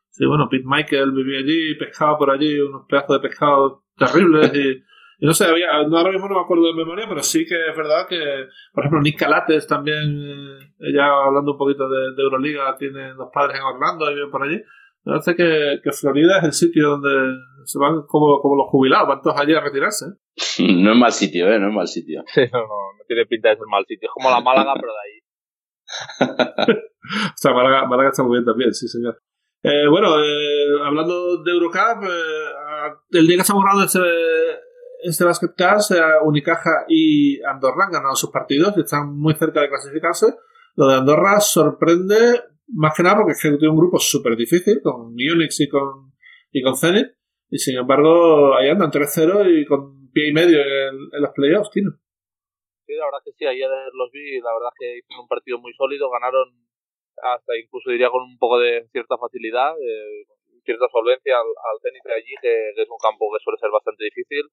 [0.08, 4.82] Sí, bueno, Pete Michael vivía allí, pescaba por allí unos pedazos de pescado terribles y,
[5.24, 7.76] no sé, había, no, ahora mismo no me acuerdo de memoria, pero sí que es
[7.76, 8.18] verdad que,
[8.72, 9.98] por ejemplo, Nick Calates también,
[10.78, 14.42] ella eh, hablando un poquito de, Euroliga, tiene dos padres en Orlando y viven por
[14.42, 14.60] allí.
[15.04, 17.10] Me parece que, que Florida es el sitio donde
[17.64, 20.06] se van como, como los jubilados, van todos allí a retirarse.
[20.58, 21.58] No es mal sitio, ¿eh?
[21.58, 22.22] No es mal sitio.
[22.26, 24.08] Sí, no, no, tiene pinta de ser mal sitio.
[24.08, 26.74] Es como la Málaga, pero de ahí.
[27.30, 29.18] o sea, Málaga, Málaga está muy bien también, sí, señor.
[29.62, 33.98] Eh, bueno, eh, hablando de Eurocup, eh, el día que estamos grabando este,
[35.04, 39.68] este Basketcast, eh, Unicaja y Andorra han ganado sus partidos y están muy cerca de
[39.68, 40.34] clasificarse.
[40.76, 44.80] Lo de Andorra sorprende más que nada porque es que tiene un grupo súper difícil
[44.82, 46.12] con Unix y con,
[46.50, 47.08] y con Zenit.
[47.50, 51.90] Y sin embargo, ahí andan 3-0 y con pie y medio en, los playoffs, Tino.
[52.86, 55.72] Sí, la verdad que sí, ayer los vi, la verdad que hicieron un partido muy
[55.74, 56.48] sólido, ganaron
[57.22, 60.26] hasta incluso diría con un poco de cierta facilidad, eh,
[60.64, 64.44] cierta solvencia al, tenis de allí, que, es un campo que suele ser bastante difícil.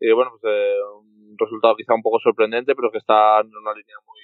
[0.00, 3.74] Y bueno, pues eh, un resultado quizá un poco sorprendente, pero que está en una
[3.74, 4.20] línea muy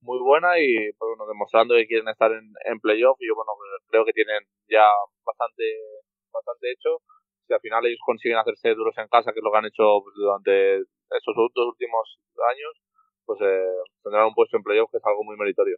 [0.00, 3.50] muy buena y pues, bueno, demostrando que quieren estar en, en playoff y yo bueno
[3.90, 4.86] creo que tienen ya
[5.26, 5.64] bastante
[6.30, 7.02] bastante hecho
[7.48, 10.04] si al final ellos consiguen hacerse duros en casa, que es lo que han hecho
[10.04, 12.20] pues, durante estos dos últimos
[12.52, 12.72] años,
[13.24, 13.72] pues eh,
[14.04, 15.76] tendrán un puesto en playoff que es algo muy meritorio.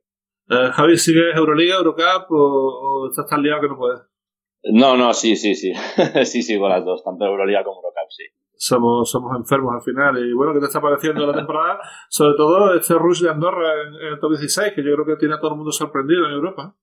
[0.50, 4.00] Eh, Javi, ¿sigues Euroliga, Eurocup o, estás tan liado que no puedes?
[4.64, 5.72] No, no, sí, sí, sí.
[6.24, 8.24] sí, sí, con las dos, tanto Euroliga como Eurocup, sí.
[8.56, 10.18] Somos, somos enfermos al final.
[10.18, 11.78] Y bueno, ¿qué te está pareciendo la temporada?
[12.10, 15.34] Sobre todo este Rush de Andorra en, el top 16, que yo creo que tiene
[15.34, 16.76] a todo el mundo sorprendido en Europa.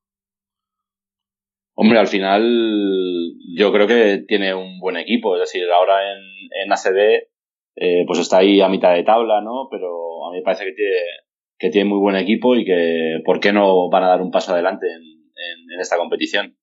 [1.76, 2.44] Hombre, al final
[3.56, 5.36] yo creo que tiene un buen equipo.
[5.36, 6.20] Es decir, ahora en,
[6.64, 7.28] en ACB
[7.80, 9.68] eh, pues está ahí a mitad de tabla, ¿no?
[9.70, 11.00] Pero a mí me parece que tiene,
[11.60, 14.52] que tiene muy buen equipo y que ¿por qué no van a dar un paso
[14.52, 16.58] adelante en, en, esta competición?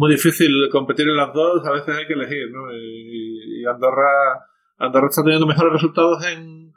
[0.00, 2.72] Muy difícil competir en las dos, a veces hay que elegir, ¿no?
[2.72, 4.46] Y, Andorra,
[4.78, 6.72] Andorra está teniendo mejores resultados en,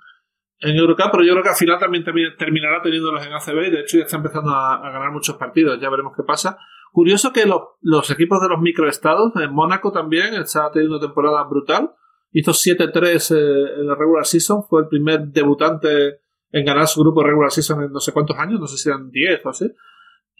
[0.59, 2.03] en Eurocup, pero yo creo que al final también
[2.37, 5.89] terminará teniéndolos en ACB y de hecho ya está empezando a, ganar muchos partidos, ya
[5.89, 6.57] veremos qué pasa.
[6.91, 11.91] Curioso que los, equipos de los microestados, en Mónaco también, está teniendo una temporada brutal
[12.33, 16.19] Hizo 7-3 eh, en la regular season, fue el primer debutante
[16.51, 19.09] en ganar su grupo regular season en no sé cuántos años, no sé si eran
[19.09, 19.73] 10 o así.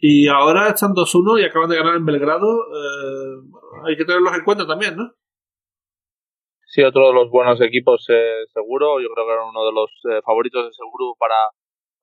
[0.04, 2.44] Y ahora están 2-1 y acaban de ganar en Belgrado.
[2.44, 3.40] Eh,
[3.88, 5.08] hay que tenerlos en cuenta también, ¿no?
[6.68, 9.00] Sí, otro de los buenos equipos eh, seguro.
[9.00, 9.88] Yo creo que era uno de los
[10.20, 11.40] favoritos de seguro para,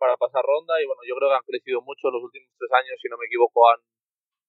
[0.02, 0.82] para pasar ronda.
[0.82, 2.98] Y bueno, yo creo que han crecido mucho en los últimos tres años.
[2.98, 3.86] Si no me equivoco, han,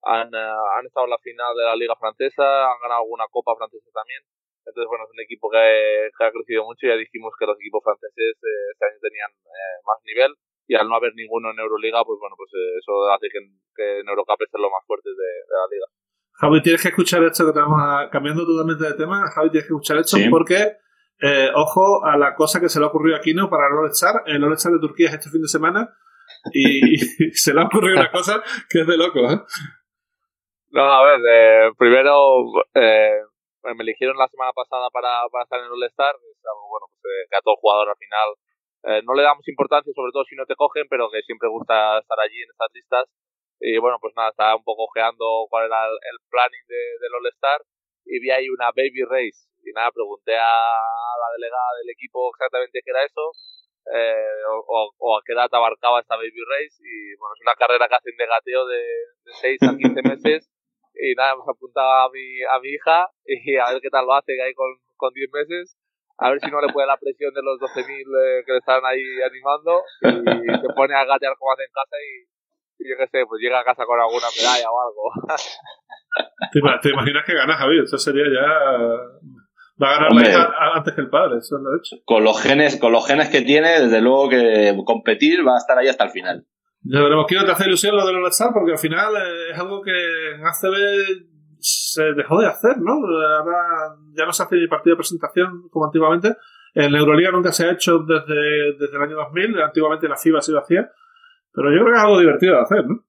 [0.00, 3.92] han, han estado en la final de la Liga Francesa, han ganado alguna Copa Francesa
[3.92, 4.24] también.
[4.64, 6.88] Entonces, bueno, es un equipo que, ha crecido mucho.
[6.88, 10.32] Ya dijimos que los equipos franceses eh, este año tenían eh, más nivel
[10.72, 13.38] y al no haber ninguno en Euroliga, pues bueno, pues eh, eso hace que,
[14.00, 15.86] en Eurocup estén los más fuertes de, la liga.
[16.40, 17.76] Javi, tienes que escuchar esto que estamos
[18.10, 19.28] cambiando totalmente de tema.
[19.28, 20.80] Javi, tienes que escuchar esto porque,
[21.54, 23.50] ojo a la cosa que se le ha ocurrido aquí, ¿no?
[23.50, 24.24] Para el All-Star.
[24.24, 25.92] El All-Star de Turquía es este fin de semana
[26.52, 26.96] y,
[27.36, 29.38] se le ha ocurrido una cosa que es de loco, ¿eh?
[30.70, 36.16] No, a ver, primero, me eligieron la semana pasada para, para estar en el All-Star,
[36.16, 38.32] es algo, bueno, pues eh, que a todo jugador al final
[38.84, 41.98] eh, no le damos importancia, sobre todo si no te cogen, pero que siempre gusta
[41.98, 43.04] estar allí en estas listas.
[43.60, 47.62] Y bueno, pues nada, estaba un poco ojeando cuál era el, planning de, del All-Star
[48.04, 49.46] y vi ahí una baby race.
[49.62, 53.30] Y nada, pregunté a la delegada del equipo exactamente qué era eso,
[53.94, 56.82] eh, o, o, a qué edad abarcaba esta baby race.
[56.82, 58.82] Y bueno, es una carrera que hacen de gateo de,
[59.24, 60.50] de 6 a 15 meses
[60.94, 64.14] y nada, hemos apuntado a mi, a mi hija y a ver qué tal lo
[64.14, 65.76] hace ahí con, con 10 meses.
[66.18, 68.84] A ver si no le puede la presión de los 12.000 eh, que le están
[68.84, 73.24] ahí animando y se pone a gatear como hace en casa y, yo qué sé,
[73.26, 75.04] pues llega a casa con alguna medalla o algo.
[76.82, 77.84] ¿Te, imaginas que gana Javier?
[77.84, 78.48] Eso sería ya...
[79.82, 81.96] Va a ganar la hija antes que el padre, eso es lo hecho.
[82.04, 85.76] Con los genes, con los genes que tiene, desde luego que competir va a estar
[85.78, 86.46] ahí hasta el final.
[86.84, 87.26] Ya veremos.
[87.26, 89.92] Quiero te hacer ilusión lo de los Star porque al final eh, es algo que
[90.34, 91.31] en ACB
[91.62, 92.92] se dejó de hacer, ¿no?
[92.92, 96.36] Ahora ya no se hace ni partido de presentación como antiguamente.
[96.74, 99.62] En Euroliga nunca se ha hecho desde, desde el año 2000.
[99.62, 100.90] Antiguamente la FIBA sí lo hacía.
[101.52, 103.04] Pero yo creo que es algo divertido de hacer, ¿no?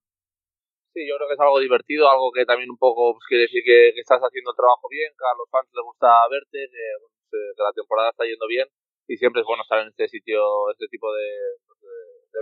[0.94, 3.64] Sí, yo creo que es algo divertido, algo que también un poco pues, quiere decir
[3.66, 6.86] que, estás haciendo el trabajo bien, que a los fans les gusta verte, que,
[7.34, 8.68] que la temporada está yendo bien
[9.08, 11.26] y siempre es bueno estar en este sitio, este tipo de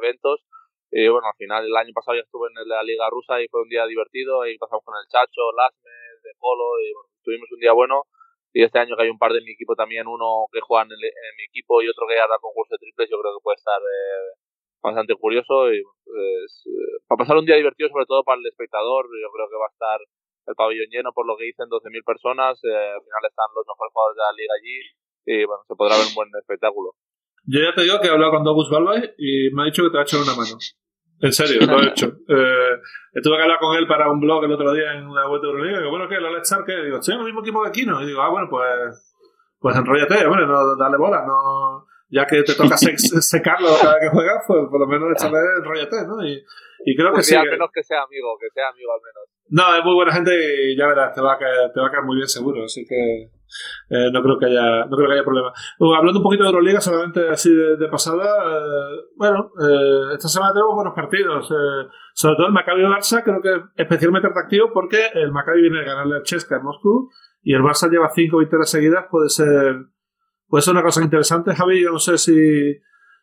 [0.03, 0.43] eventos
[0.91, 3.63] y bueno, al final el año pasado ya estuve en la Liga Rusa y fue
[3.63, 4.41] un día divertido.
[4.41, 8.03] Ahí pasamos con el Chacho, Lasme, De Polo y bueno, tuvimos un día bueno.
[8.51, 10.91] Y este año que hay un par de mi equipo también, uno que juega en,
[10.91, 14.35] mi equipo y otro que hará concurso de triples, yo creo que puede estar eh,
[14.83, 15.71] bastante curioso.
[15.71, 19.47] Y pues, eh, para pasar un día divertido, sobre todo para el espectador, yo creo
[19.47, 19.99] que va a estar
[20.47, 22.59] el pabellón lleno por lo que dicen 12.000 personas.
[22.67, 24.77] Eh, al final están los mejores jugadores de la liga allí
[25.23, 26.99] y bueno, se podrá ver un buen espectáculo.
[27.45, 29.89] Yo ya te digo que he hablado con Douglas Balbay y me ha dicho que
[29.89, 30.57] te va a echar una mano.
[31.21, 32.13] En serio, lo he hecho.
[32.31, 32.79] Eh,
[33.13, 35.47] estuve que hablar con él para un blog el otro día en la web de
[35.47, 35.77] Euroliga.
[35.77, 36.15] Y digo, bueno, ¿qué?
[36.15, 36.77] ¿Lo Star qué?
[36.77, 38.01] Digo, estoy en el mismo equipo que Kino.
[38.01, 39.13] Y digo, ah, bueno, pues,
[39.59, 44.09] pues enrollate, bueno, no, dale bola, no, ya que te toca secarlo cada vez que
[44.09, 46.25] juegas, pues por lo menos échale enrollate, ¿no?
[46.25, 46.43] Y,
[46.85, 47.35] y creo pues que sí.
[47.35, 49.23] al menos que sea amigo, que sea amigo al menos.
[49.49, 51.91] No, es muy buena gente y ya verás, te va a caer, te va a
[51.91, 53.29] caer muy bien seguro, así que
[53.89, 55.51] eh, no creo que haya no creo que haya problema.
[55.97, 60.75] hablando un poquito de Euroliga, solamente así de, pasada, eh, bueno, eh, esta semana tenemos
[60.75, 61.47] buenos partidos.
[62.13, 65.85] sobre todo el Maccabi Barça creo que es especialmente atractivo porque el Maccabi viene a
[65.85, 67.09] ganarle al Chesca en Moscú
[67.43, 69.75] y el Barça lleva cinco victorias seguidas, puede ser
[70.47, 72.33] puede ser una cosa interesante, Javi, yo no sé si,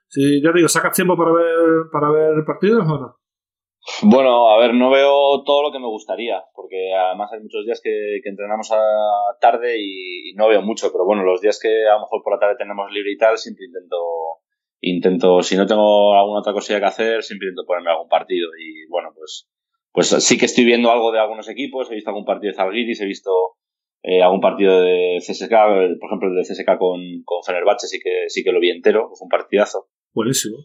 [0.07, 3.18] si ya digo, ¿sacas tiempo para ver para ver partidos o no?
[4.03, 7.81] Bueno, a ver, no veo todo lo que me gustaría, porque además hay muchos días
[7.83, 8.79] que, entrenamos a
[9.41, 12.39] tarde y, no veo mucho, pero bueno, los días que a lo mejor por la
[12.39, 13.97] tarde tenemos libre y tal, siempre intento,
[14.81, 18.87] intento, si no tengo alguna otra cosilla que hacer, siempre intento ponerme algún partido y
[18.89, 19.49] bueno, pues,
[19.93, 23.01] pues sí que estoy viendo algo de algunos equipos, he visto algún partido de Zalgiris,
[23.01, 23.33] he visto
[24.03, 25.51] eh, algún partido de CSK,
[25.99, 29.09] por ejemplo el de CSK con, con Fenerbahce sí que, sí que lo vi entero,
[29.15, 29.89] fue un partidazo.
[30.13, 30.59] Buenísimo.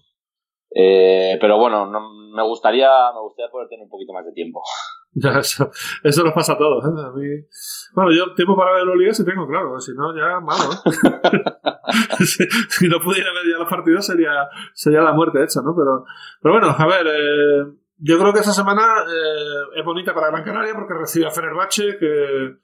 [0.76, 4.62] Eh, pero bueno, no, me gustaría me gustaría poder tener un poquito más de tiempo.
[5.16, 5.70] Ya, eso,
[6.04, 6.84] eso nos pasa a todos.
[6.86, 7.48] ¿eh?
[7.94, 10.74] Bueno, yo tiempo para ver los ligas sí tengo, claro, si no, ya malo.
[10.74, 12.26] ¿eh?
[12.26, 14.32] si, no pudiera ver ya los partidos sería,
[14.74, 15.76] sería la muerte hecha, ¿no?
[15.76, 16.04] Pero,
[16.42, 20.44] pero bueno, a ver, eh, yo creo que esta semana eh, es bonita para Gran
[20.44, 22.56] Canaria porque recibe a Fenerbahce, que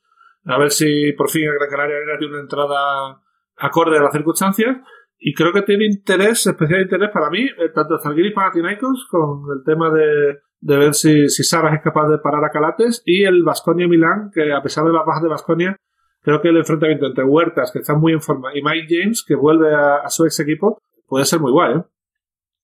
[0.45, 3.21] a ver si por fin Gran Canaria tiene una entrada
[3.57, 4.77] acorde a las circunstancias.
[5.19, 9.43] Y creo que tiene interés, especial interés para mí, eh, tanto Zalgiris para Tinaikos, con
[9.53, 13.23] el tema de, de ver si, si Sabas es capaz de parar a Calates, y
[13.23, 15.75] el Vasconia Milán, que a pesar de las bajas de Vasconia,
[16.21, 19.35] creo que el enfrentamiento entre Huertas, que está muy en forma, y Mike James, que
[19.35, 21.83] vuelve a, su ex equipo, puede ser muy guay, ¿eh?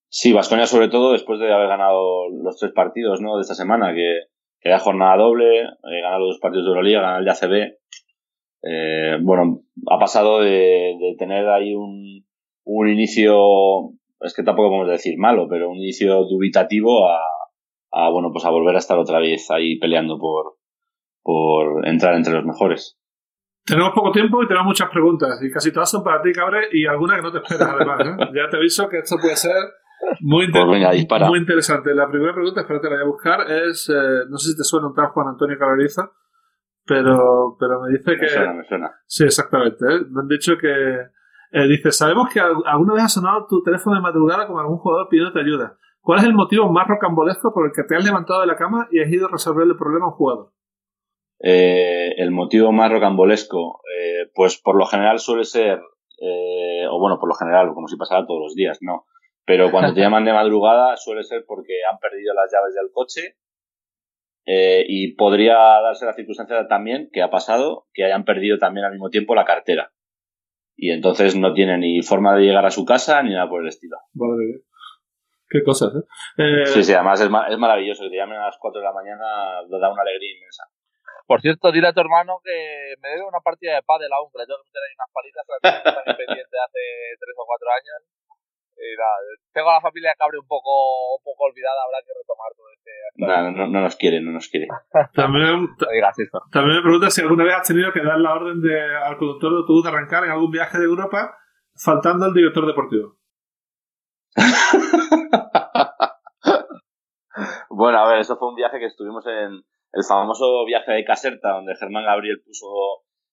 [0.07, 3.35] Sí, Vasconia sobre todo después de haber ganado los tres partidos ¿no?
[3.35, 4.21] de esta semana, que,
[4.61, 7.77] que era jornada doble, eh, ganar los dos partidos de Euroliga, ganar el de ACB.
[8.63, 12.25] Eh, bueno, ha pasado de, de tener ahí un,
[12.65, 13.35] un inicio,
[14.19, 17.19] es que tampoco podemos decir malo, pero un inicio dubitativo a,
[17.91, 20.57] a bueno, pues a volver a estar otra vez ahí peleando por,
[21.21, 22.99] por entrar entre los mejores.
[23.65, 26.85] Tenemos poco tiempo y tenemos muchas preguntas, y casi todas son para ti, Cabre, y
[26.85, 27.99] algunas que no te esperas, además.
[28.01, 28.31] ¿eh?
[28.35, 29.55] ya te aviso que esto puede ser
[30.21, 30.65] muy, pues
[31.27, 31.93] muy interesante.
[31.93, 34.63] La primera pregunta, espero que la voy a buscar, es, eh, no sé si te
[34.63, 36.11] suena un tal Juan Antonio Cabreriza,
[36.85, 38.21] pero, pero me dice que...
[38.21, 38.91] Me suena, me suena.
[39.05, 39.85] Sí, exactamente.
[39.85, 39.99] ¿eh?
[40.09, 40.67] Me han dicho que
[41.51, 45.07] eh, dice, sabemos que alguna vez ha sonado tu teléfono de madrugada con algún jugador
[45.09, 45.77] pidiéndote ayuda.
[46.01, 48.87] ¿Cuál es el motivo más rocambolesco por el que te has levantado de la cama
[48.91, 50.51] y has ido a resolver el problema a un jugador?
[51.39, 57.27] Eh, el motivo más rocambolesco, eh, pues por lo general suele ser, o bueno, por
[57.27, 59.05] lo general, como si pasara todos los días, ¿no?
[59.45, 63.37] Pero cuando te llaman de madrugada suele ser porque han perdido las llaves del coche
[64.47, 69.09] y podría darse la circunstancia también que ha pasado que hayan perdido también al mismo
[69.09, 69.94] tiempo la cartera
[70.75, 73.69] y entonces no tiene ni forma de llegar a su casa ni nada por el
[73.69, 73.97] estilo.
[74.13, 74.61] Madre
[75.47, 76.03] Qué cosas, ¿eh?
[76.41, 76.65] ¿eh?
[76.65, 79.61] Sí, sí, además es, es, maravilloso que te llamen a las 4 de la mañana,
[79.69, 80.65] te da una alegría inmensa.
[81.27, 84.39] Por cierto, dile a tu hermano que me debe una partida de pádel aún, que
[84.39, 85.55] le tengo que meter ahí unas palitas, que
[85.89, 86.81] están pendiente hace
[87.17, 87.97] 3 o 4 años.
[88.75, 89.15] Y nada,
[89.53, 92.91] tengo a la familia Cabre un poco, un poco olvidada, habrá que retomar todo este.
[93.15, 94.67] No, no, no nos quiere, no nos quiere.
[95.13, 95.69] También,
[96.51, 99.51] también me pregunta si alguna vez has tenido que dar la orden de, al conductor
[99.51, 101.37] de autobús de arrancar en algún viaje de Europa
[101.73, 103.17] faltando al director deportivo.
[107.69, 109.63] bueno, a ver, eso fue un viaje que estuvimos en
[109.93, 112.67] el famoso viaje de Caserta, donde Germán Gabriel puso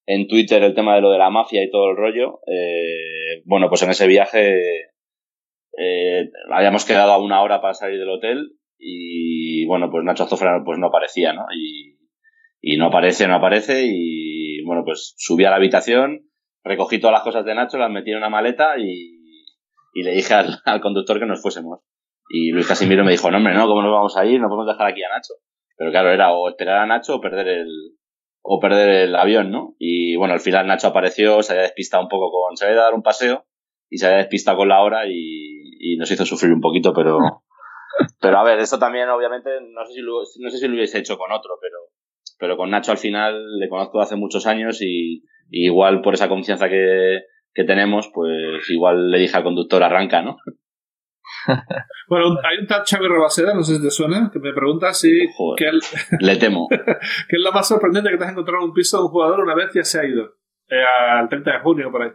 [0.07, 2.40] en Twitter el tema de lo de la mafia y todo el rollo.
[2.47, 4.91] Eh, bueno, pues en ese viaje
[5.78, 10.62] eh, habíamos quedado a una hora para salir del hotel y bueno, pues Nacho Azofra
[10.64, 11.46] pues no aparecía, ¿no?
[11.54, 11.98] Y,
[12.60, 16.28] y no aparece, no aparece y bueno, pues subí a la habitación,
[16.64, 19.20] recogí todas las cosas de Nacho, las metí en una maleta y,
[19.94, 21.80] y le dije al, al, conductor que nos fuésemos.
[22.28, 24.40] Y Luis Casimiro me dijo, no hombre, no, ¿cómo nos vamos a ir?
[24.40, 25.34] No podemos dejar aquí a Nacho.
[25.76, 27.68] Pero claro, era o esperar a Nacho o perder el,
[28.42, 29.74] o perder el avión, ¿no?
[29.78, 32.94] Y bueno, al final Nacho apareció, se había despistado un poco con, se había dado
[32.94, 33.46] un paseo
[33.88, 37.18] y se había despistado con la hora y, y nos hizo sufrir un poquito, pero,
[38.20, 40.98] pero a ver, esto también obviamente no sé si lo, no sé si lo hubiese
[40.98, 41.76] hecho con otro, pero,
[42.38, 46.68] pero con Nacho al final le conozco hace muchos años y, igual por esa confianza
[46.68, 47.22] que,
[47.52, 50.36] que tenemos, pues igual le dije al conductor arranca, ¿no?
[52.08, 55.10] Bueno, hay un tal Xavi Rabaseda, no sé si te suena, que me pregunta si...
[56.20, 56.68] le temo.
[56.68, 56.76] ¿Qué
[57.36, 59.54] es lo más sorprendente que te has encontrado en un piso de un jugador una
[59.54, 60.36] vez ya se ha ido?
[60.68, 62.10] Eh, al 30 de junio, por ahí.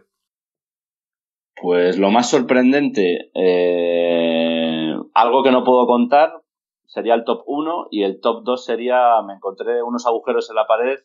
[1.60, 6.42] Pues lo más sorprendente, eh, algo que no puedo contar,
[6.86, 10.66] sería el top 1 y el top 2 sería, me encontré unos agujeros en la
[10.66, 10.98] pared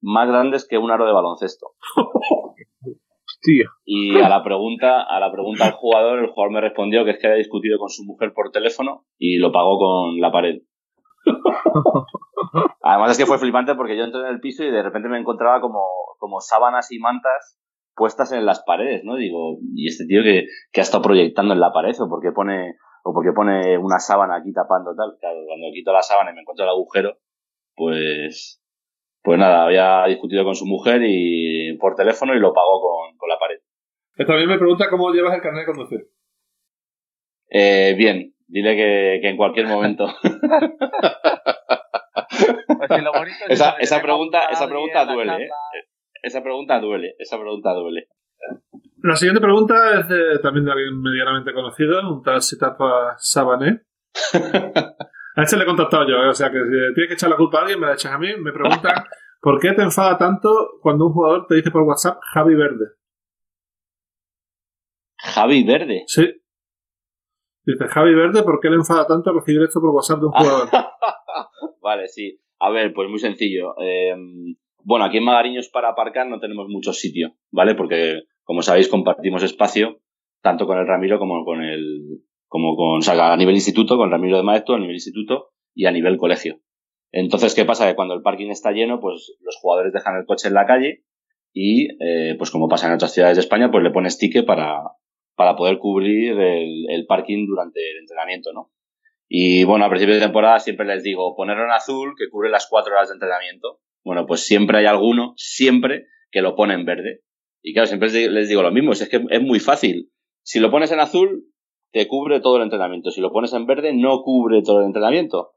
[0.00, 1.72] más grandes que un aro de baloncesto.
[3.84, 7.18] Y a la pregunta, a la pregunta al jugador, el jugador me respondió que es
[7.18, 10.62] que había discutido con su mujer por teléfono y lo pagó con la pared.
[12.82, 15.18] Además es que fue flipante porque yo entré en el piso y de repente me
[15.18, 15.80] encontraba como,
[16.18, 17.58] como sábanas y mantas
[17.94, 19.16] puestas en las paredes, ¿no?
[19.16, 22.76] Digo, ¿y este tío que, que ha estado proyectando en la pared o porque pone
[23.04, 25.16] o porque pone una sábana aquí tapando tal?
[25.18, 27.18] Claro, cuando quito la sábana y me encuentro el agujero,
[27.74, 28.62] pues
[29.22, 33.28] pues nada, había discutido con su mujer y por teléfono y lo pagó con, con
[33.28, 33.58] la pared.
[34.26, 36.08] También me pregunta cómo llevas el carnet de conducir.
[37.48, 40.06] Eh, bien, dile que, que en cualquier momento.
[42.88, 45.48] Pues esa, esa pregunta, esa pregunta duele, ¿eh?
[46.22, 48.08] Esa pregunta duele, esa pregunta duele.
[49.02, 53.82] La siguiente pregunta es de, también de alguien medianamente conocido, un tal Sitapa Sabané.
[55.34, 56.28] a este le he contactado yo, ¿eh?
[56.28, 58.18] o sea que si tienes que echar la culpa a alguien, me la echas a
[58.18, 58.28] mí.
[58.38, 59.08] Me pregunta,
[59.40, 62.86] ¿por qué te enfada tanto cuando un jugador te dice por WhatsApp Javi Verde?
[65.18, 66.04] ¿Javi Verde?
[66.06, 66.40] Sí.
[67.64, 70.68] Dice Javi Verde, ¿por qué le enfada tanto recibir esto por WhatsApp de un jugador?
[71.82, 72.40] vale, sí.
[72.60, 73.74] A ver, pues muy sencillo.
[73.80, 74.14] Eh,
[74.84, 77.74] bueno, aquí en Magariños para aparcar no tenemos mucho sitio, ¿vale?
[77.74, 80.00] Porque, como sabéis, compartimos espacio
[80.42, 84.10] tanto con el Ramiro como con el, como con, o sea, a nivel instituto, con
[84.10, 86.60] Ramiro de Maestro, a nivel instituto y a nivel colegio.
[87.12, 87.86] Entonces, ¿qué pasa?
[87.88, 91.04] Que cuando el parking está lleno, pues los jugadores dejan el coche en la calle
[91.52, 94.82] y, eh, pues como pasa en otras ciudades de España, pues le pones ticket para,
[95.36, 98.70] para poder cubrir el, el parking durante el entrenamiento, ¿no?
[99.28, 102.66] Y bueno, a principio de temporada siempre les digo, ponerlo en azul que cubre las
[102.68, 103.80] cuatro horas de entrenamiento.
[104.04, 107.20] Bueno, pues siempre hay alguno, siempre, que lo pone en verde.
[107.62, 110.10] Y claro, siempre les digo lo mismo, es que es muy fácil.
[110.42, 111.44] Si lo pones en azul,
[111.92, 113.10] te cubre todo el entrenamiento.
[113.10, 115.52] Si lo pones en verde, no cubre todo el entrenamiento.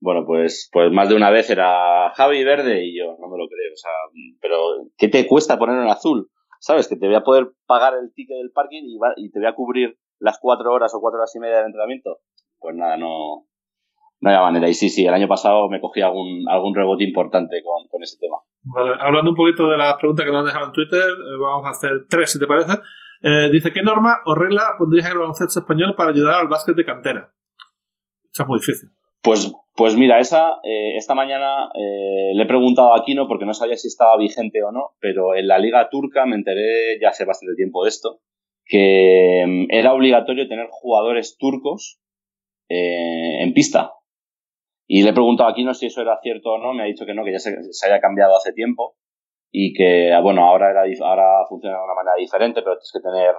[0.00, 3.48] Bueno, pues, pues más de una vez era Javi verde y yo no me lo
[3.48, 3.72] creo.
[3.72, 3.90] O sea,
[4.40, 6.30] pero ¿qué te cuesta ponerlo en azul?
[6.60, 6.88] ¿Sabes?
[6.88, 9.54] Que te voy a poder pagar el ticket del parking y, y te voy a
[9.54, 12.20] cubrir las cuatro horas o cuatro horas y media del entrenamiento
[12.58, 13.46] pues nada, no,
[14.20, 14.68] no había manera.
[14.68, 18.18] Y sí, sí, el año pasado me cogí algún, algún rebote importante con, con ese
[18.18, 18.36] tema.
[19.00, 21.70] hablando un poquito de las preguntas que nos han dejado en Twitter, eh, vamos a
[21.70, 22.72] hacer tres, si te parece.
[23.22, 26.76] Eh, dice, ¿qué norma o regla pondrías en el baloncesto español para ayudar al básquet
[26.76, 27.32] de cantera?
[28.32, 28.90] Eso es muy difícil.
[29.22, 33.76] Pues, pues mira, esa, eh, esta mañana le he preguntado a Aquino porque no sabía
[33.76, 37.56] si estaba vigente o no, pero en la liga turca me enteré ya hace bastante
[37.56, 38.20] tiempo de esto,
[38.64, 41.98] que mm, era obligatorio tener jugadores turcos
[42.68, 43.92] en pista.
[44.86, 47.04] Y le he preguntado aquí no si eso era cierto o no, me ha dicho
[47.04, 47.56] que no, que ya se,
[47.86, 48.94] haya cambiado hace tiempo
[49.50, 53.34] y que, bueno, ahora, era, ahora funciona de una manera diferente, pero tienes que tener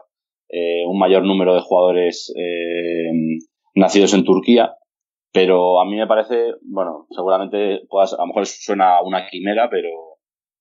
[0.50, 3.12] eh, un mayor número de jugadores eh,
[3.76, 4.74] nacidos en Turquía.
[5.34, 9.89] Pero a mí me parece, bueno, seguramente puedas, a lo mejor suena una quimera, pero,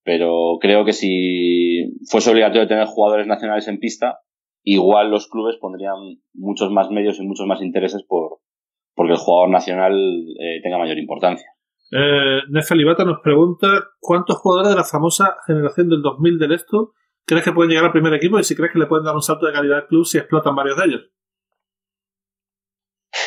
[0.04, 4.18] pero creo que si fuese obligatorio tener jugadores nacionales en pista,
[4.62, 8.40] igual los clubes pondrían muchos más medios y muchos más intereses por,
[8.96, 9.94] porque el jugador nacional
[10.40, 11.46] eh, tenga mayor importancia.
[11.92, 13.68] Eh, Nefa Libata nos pregunta
[14.00, 16.94] cuántos jugadores de la famosa generación del 2000 del esto
[17.24, 19.22] crees que pueden llegar al primer equipo y si crees que le pueden dar un
[19.22, 21.10] salto de calidad al club si explotan varios de ellos.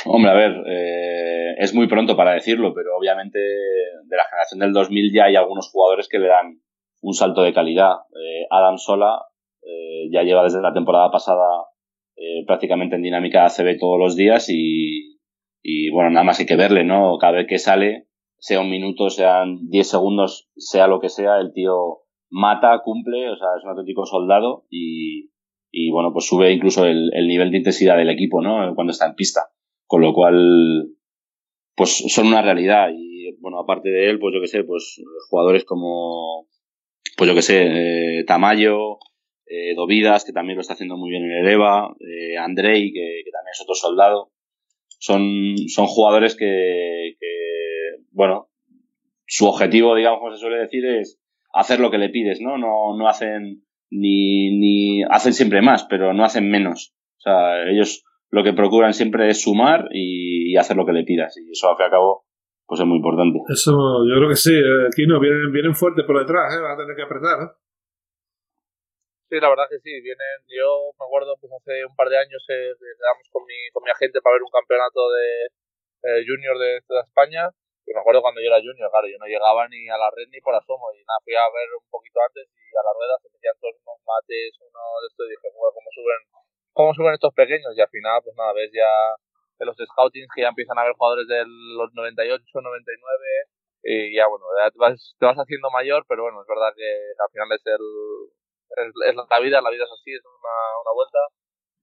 [0.05, 4.74] Hombre, a ver, eh, es muy pronto para decirlo, pero obviamente de la generación del
[4.74, 6.61] 2000 ya hay algunos jugadores que le dan
[7.01, 7.93] un salto de calidad.
[8.11, 9.22] Eh, Adam Sola
[10.11, 11.45] ya lleva desde la temporada pasada
[12.47, 15.18] prácticamente en dinámica ACB todos los días y,
[15.62, 17.18] y bueno, nada más hay que verle, ¿no?
[17.20, 18.07] Cada vez que sale,
[18.38, 21.99] sea un minuto, sean 10 segundos, sea lo que sea, el tío
[22.30, 25.32] mata, cumple, o sea, es un auténtico soldado y,
[25.72, 28.74] y bueno, pues sube incluso el, el, nivel de intensidad del equipo, ¿no?
[28.76, 29.41] Cuando está en pista.
[29.86, 30.89] Con lo cual,
[31.76, 35.66] pues son una realidad y bueno, aparte de él, pues yo que sé, pues jugadores
[35.66, 36.47] como,
[37.18, 38.99] pues yo que sé, eh, Tamayo,
[39.47, 43.24] eh, Dovidas, que también lo está haciendo muy bien en el EVA, eh, Andrei, que
[43.32, 44.32] también es otro soldado
[44.99, 48.49] son, son jugadores que, que, bueno,
[49.25, 51.19] su objetivo, digamos, como se suele decir, es
[51.53, 52.57] hacer lo que le pides, ¿no?
[52.57, 56.93] No, no hacen ni, ni hacen siempre más, pero no hacen menos.
[57.17, 61.35] O sea, ellos lo que procuran siempre es sumar y, hacer lo que le pidas.
[61.37, 62.25] Y eso, al fin y al cabo,
[62.65, 63.39] pues es muy importante.
[63.47, 64.53] Eso, yo creo que sí.
[64.87, 66.59] Aquí no vienen, vienen fuerte por detrás, ¿eh?
[66.61, 67.39] a tener que apretar.
[67.41, 67.51] ¿eh?
[69.30, 72.41] Sí, la verdad que sí, vienen, yo me acuerdo pues hace un par de años
[72.49, 75.53] eh, quedamos con mi, con mi agente para ver un campeonato de
[76.01, 77.45] eh, junior de, de, España
[77.86, 80.34] y me acuerdo cuando yo era junior, claro, yo no llegaba ni a la red
[80.34, 83.21] ni por asomo y nada, fui a ver un poquito antes y a la rueda
[83.21, 86.21] se metían todos unos mates, uno de esto y dije, bueno, ¿cómo suben,
[86.73, 87.69] cómo suben estos pequeños?
[87.77, 88.89] Y al final, pues nada, ves ya
[89.61, 91.45] de los scoutings que ya empiezan a ver jugadores de
[91.77, 92.82] los 98, 99
[93.86, 97.30] y ya bueno, te vas, te vas haciendo mayor, pero bueno, es verdad que al
[97.30, 97.86] final es el
[98.78, 101.20] es, la vida, la vida es así, es una, una vuelta,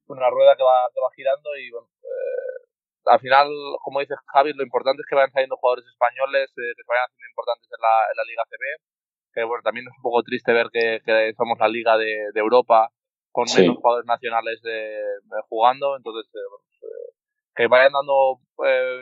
[0.07, 2.57] una rueda que va, que va girando y bueno, eh,
[3.07, 3.49] al final,
[3.83, 7.07] como dice Javi, lo importante es que vayan saliendo jugadores españoles eh, que se vayan
[7.07, 8.65] haciendo importantes en la, en la Liga CB,
[9.35, 12.41] que bueno, también es un poco triste ver que, que somos la Liga de, de
[12.41, 12.91] Europa
[13.31, 15.03] con menos jugadores nacionales de,
[15.49, 16.65] jugando, entonces eh, pues,
[17.55, 18.41] que vayan dando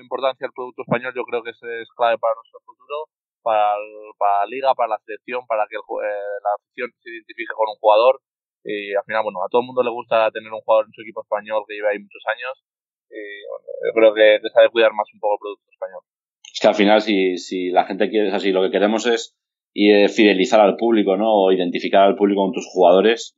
[0.02, 3.06] importancia al producto español yo creo que es, es clave para nuestro futuro
[3.44, 3.76] para,
[4.18, 7.76] para la liga, para la selección, para que eh, la afición se identifique con un
[7.76, 8.20] jugador.
[8.64, 11.02] Y al final, bueno, a todo el mundo le gusta tener un jugador en su
[11.02, 12.64] equipo español que lleva ahí muchos años.
[13.12, 16.02] Y bueno, yo creo que, sabe cuidar más un poco el producto español.
[16.48, 19.36] Es que al final, si, si la gente quiere, es así, lo que queremos es
[19.74, 21.28] fidelizar al público, ¿no?
[21.28, 23.36] O identificar al público con tus jugadores.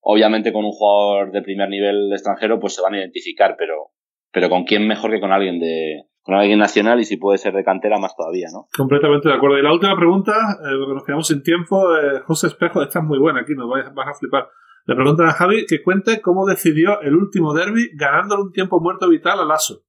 [0.00, 3.92] Obviamente con un jugador de primer nivel extranjero, pues se van a identificar, pero,
[4.32, 7.52] pero con quién mejor que con alguien de, con alguien nacional y si puede ser
[7.52, 8.66] de cantera más todavía, ¿no?
[8.74, 9.58] Completamente de acuerdo.
[9.58, 13.04] Y la última pregunta, eh, porque nos quedamos sin tiempo, eh, José Espejo, esta es
[13.04, 14.48] muy buena, aquí nos vas, a flipar.
[14.86, 19.06] Le preguntan a Javi que cuente cómo decidió el último derby ganándole un tiempo muerto
[19.10, 19.84] vital a Lasso.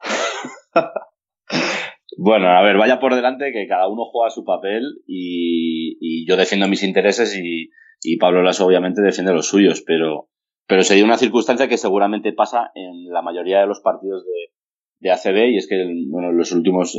[2.18, 6.38] bueno, a ver, vaya por delante que cada uno juega su papel y, y yo
[6.38, 7.70] defiendo mis intereses y,
[8.02, 10.30] y Pablo Lasso obviamente defiende los suyos, pero
[10.66, 14.54] pero se dio una circunstancia que seguramente pasa en la mayoría de los partidos de,
[15.04, 16.98] de ACB y es que bueno, los últimos,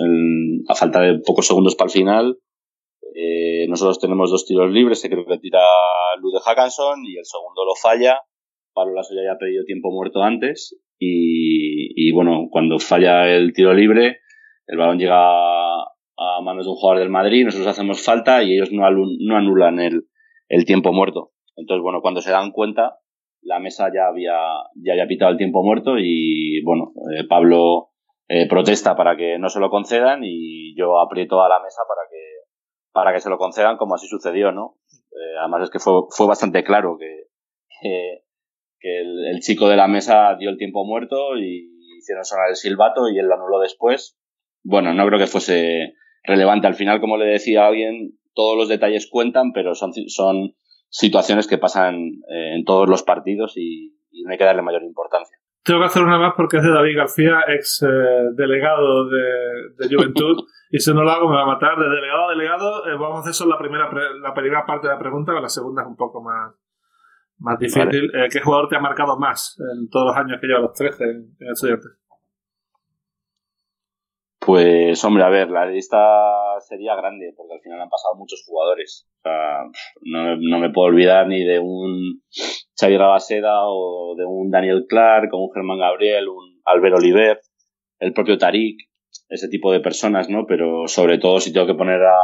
[0.70, 2.38] a falta de pocos segundos para el final,
[3.16, 5.60] eh, nosotros tenemos dos tiros libres, se creo que tira
[6.22, 8.20] Lude Hackanson y el segundo lo falla.
[8.74, 13.74] Pablo Lasso ya había pedido tiempo muerto antes y, y, bueno, cuando falla el tiro
[13.74, 14.20] libre,
[14.68, 18.72] el balón llega a manos de un jugador del Madrid, nosotros hacemos falta y ellos
[18.72, 20.04] no, anulan el,
[20.48, 21.32] el tiempo muerto.
[21.56, 23.00] Entonces, bueno, cuando se dan cuenta,
[23.42, 24.36] la mesa ya había,
[24.76, 27.95] ya había pitado el tiempo muerto y, bueno, eh, Pablo
[28.28, 32.10] eh, protesta para que no se lo concedan y yo aprieto a la mesa para
[32.10, 32.22] que,
[32.92, 34.78] para que se lo concedan como así sucedió, ¿no?
[34.92, 37.26] Eh, además es que fue, fue bastante claro que,
[38.80, 43.10] que, el, chico de la mesa dio el tiempo muerto y hicieron sonar el silbato
[43.10, 44.18] y él lo anuló después.
[44.64, 46.68] Bueno, no creo que fuese relevante.
[46.68, 50.56] Al final, como le decía a alguien, todos los detalles cuentan, pero son, son
[50.90, 51.96] situaciones que pasan
[52.30, 55.38] eh, en todos los partidos y, no hay que darle mayor importancia.
[55.66, 57.88] Tengo que hacer una más porque es de David García, ex eh,
[58.36, 61.76] delegado de, Juventud, y si no lo hago me va a matar.
[61.78, 63.90] De delegado a delegado, eh, vamos a hacer solo la primera,
[64.22, 66.54] la primera parte de la pregunta, la segunda es un poco más,
[67.40, 68.12] más difícil.
[68.32, 71.36] ¿Qué jugador te ha marcado más en todos los años que lleva los 13 en,
[71.40, 71.98] en Estudiantes?
[74.46, 75.98] Pues hombre, a ver, la lista
[76.60, 79.08] sería grande porque al final han pasado muchos jugadores.
[79.18, 79.64] O sea,
[80.04, 82.22] no, me puedo olvidar ni de un
[82.80, 87.40] Xavier Rabaseda o de un Daniel Clark o un Germán Gabriel, un Albert Oliver,
[88.00, 88.78] el propio Tarik,
[89.30, 90.46] ese tipo de personas, ¿no?
[90.46, 92.20] Pero sobre todo si tengo que poner a,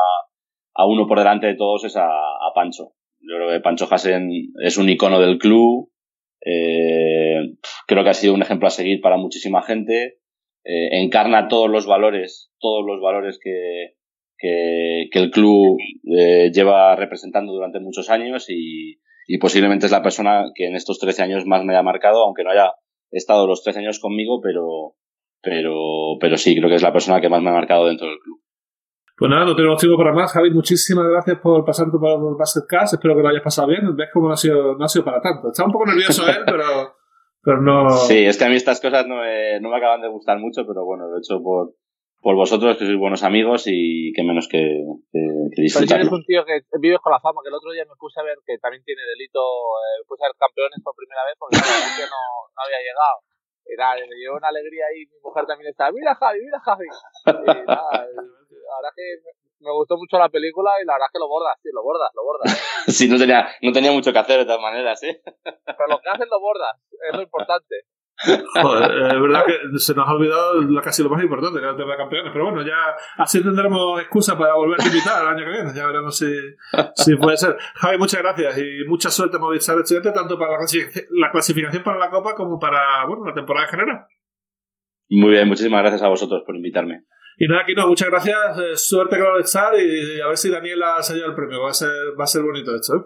[0.76, 2.08] a uno por delante de todos es a,
[2.54, 2.92] Pancho.
[3.20, 4.30] Yo creo que Pancho Hasen
[4.62, 5.90] es un icono del club.
[6.46, 7.56] Eh,
[7.88, 10.21] creo que ha sido un ejemplo a seguir para muchísima gente
[10.64, 13.96] eh, encarna todos los valores, todos los valores que,
[14.38, 15.78] que, el club
[16.18, 19.00] eh, lleva representando durante muchos años y,
[19.40, 22.52] posiblemente es la persona que en estos 13 años más me haya marcado, aunque no
[22.52, 22.74] haya
[23.12, 24.96] estado los 13 años conmigo, pero,
[25.42, 28.20] pero, pero sí, creo que es la persona que más me ha marcado dentro del
[28.20, 28.42] club.
[29.18, 30.32] Pues nada, no tenemos tiempo para más.
[30.34, 32.96] Javi, muchísimas gracias por pasar por el Basketcast.
[32.96, 33.96] Espero que lo hayas pasado bien.
[33.96, 35.50] Ves cómo no ha sido, no ha sido para tanto.
[35.50, 36.96] Está un poco nervioso él, pero,
[37.44, 37.90] pero no...
[37.90, 40.66] Sí, es que a mí estas cosas no me, no me acaban de gustar mucho,
[40.66, 41.74] pero bueno, lo he hecho por,
[42.22, 44.62] por vosotros, que sois buenos amigos y que menos que,
[45.12, 45.22] que,
[45.56, 45.90] que disfrutarlo.
[45.90, 48.20] Pero eres un tío que vives con la fama, que el otro día me puse
[48.20, 51.58] a ver que también tiene delito, eh, puse a ver campeones por primera vez porque
[51.58, 52.22] no,
[52.54, 53.26] no había llegado.
[53.66, 56.86] Era, me dio una alegría ahí, mi mujer también estaba, mira Javi, mira Javi.
[56.86, 59.22] Y nada, ahora que
[59.62, 62.10] me gustó mucho la película y la verdad es que lo bordas, sí, lo bordas,
[62.16, 62.86] lo bordas.
[62.88, 65.22] sí, no tenía, no tenía mucho que hacer de todas maneras, ¿eh?
[65.44, 66.78] Pero lo que haces lo bordas,
[67.10, 67.86] es lo importante.
[68.62, 70.54] Joder, es verdad que se nos ha olvidado
[70.84, 72.32] casi lo más importante, que era el tema de campeones.
[72.32, 75.72] Pero bueno, ya así tendremos excusa para volver a invitar el año que viene.
[75.76, 76.32] Ya veremos si,
[76.96, 77.58] si puede ser.
[77.76, 82.12] Javi, muchas gracias y mucha suerte en Movistar Estudiante, tanto para la clasificación para la
[82.12, 84.06] Copa como para bueno, la temporada en general.
[85.10, 87.06] Muy bien, muchísimas gracias a vosotros por invitarme.
[87.42, 90.52] Y nada, aquí no, muchas gracias, eh, suerte con el estar y a ver si
[90.52, 93.02] Daniela se lleva el premio, va a ser, va a ser bonito esto, ¿eh?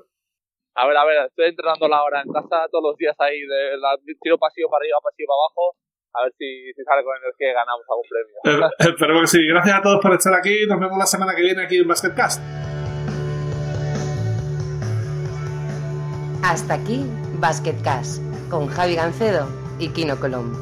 [0.75, 3.77] A ver, a ver, estoy entrenando la hora en casa todos los días ahí, de
[3.77, 5.77] la, tiro pasillo para arriba, pasillo para abajo,
[6.11, 8.67] a ver si, si sale con energía y ganamos algún premio.
[8.67, 9.47] Eh, esperemos que sí.
[9.47, 12.43] Gracias a todos por estar aquí, nos vemos la semana que viene aquí en Basketcast.
[16.43, 17.05] Hasta aquí
[17.39, 18.21] Basketcast
[18.51, 19.47] con Javi Gancedo
[19.79, 20.59] y Kino Colombo.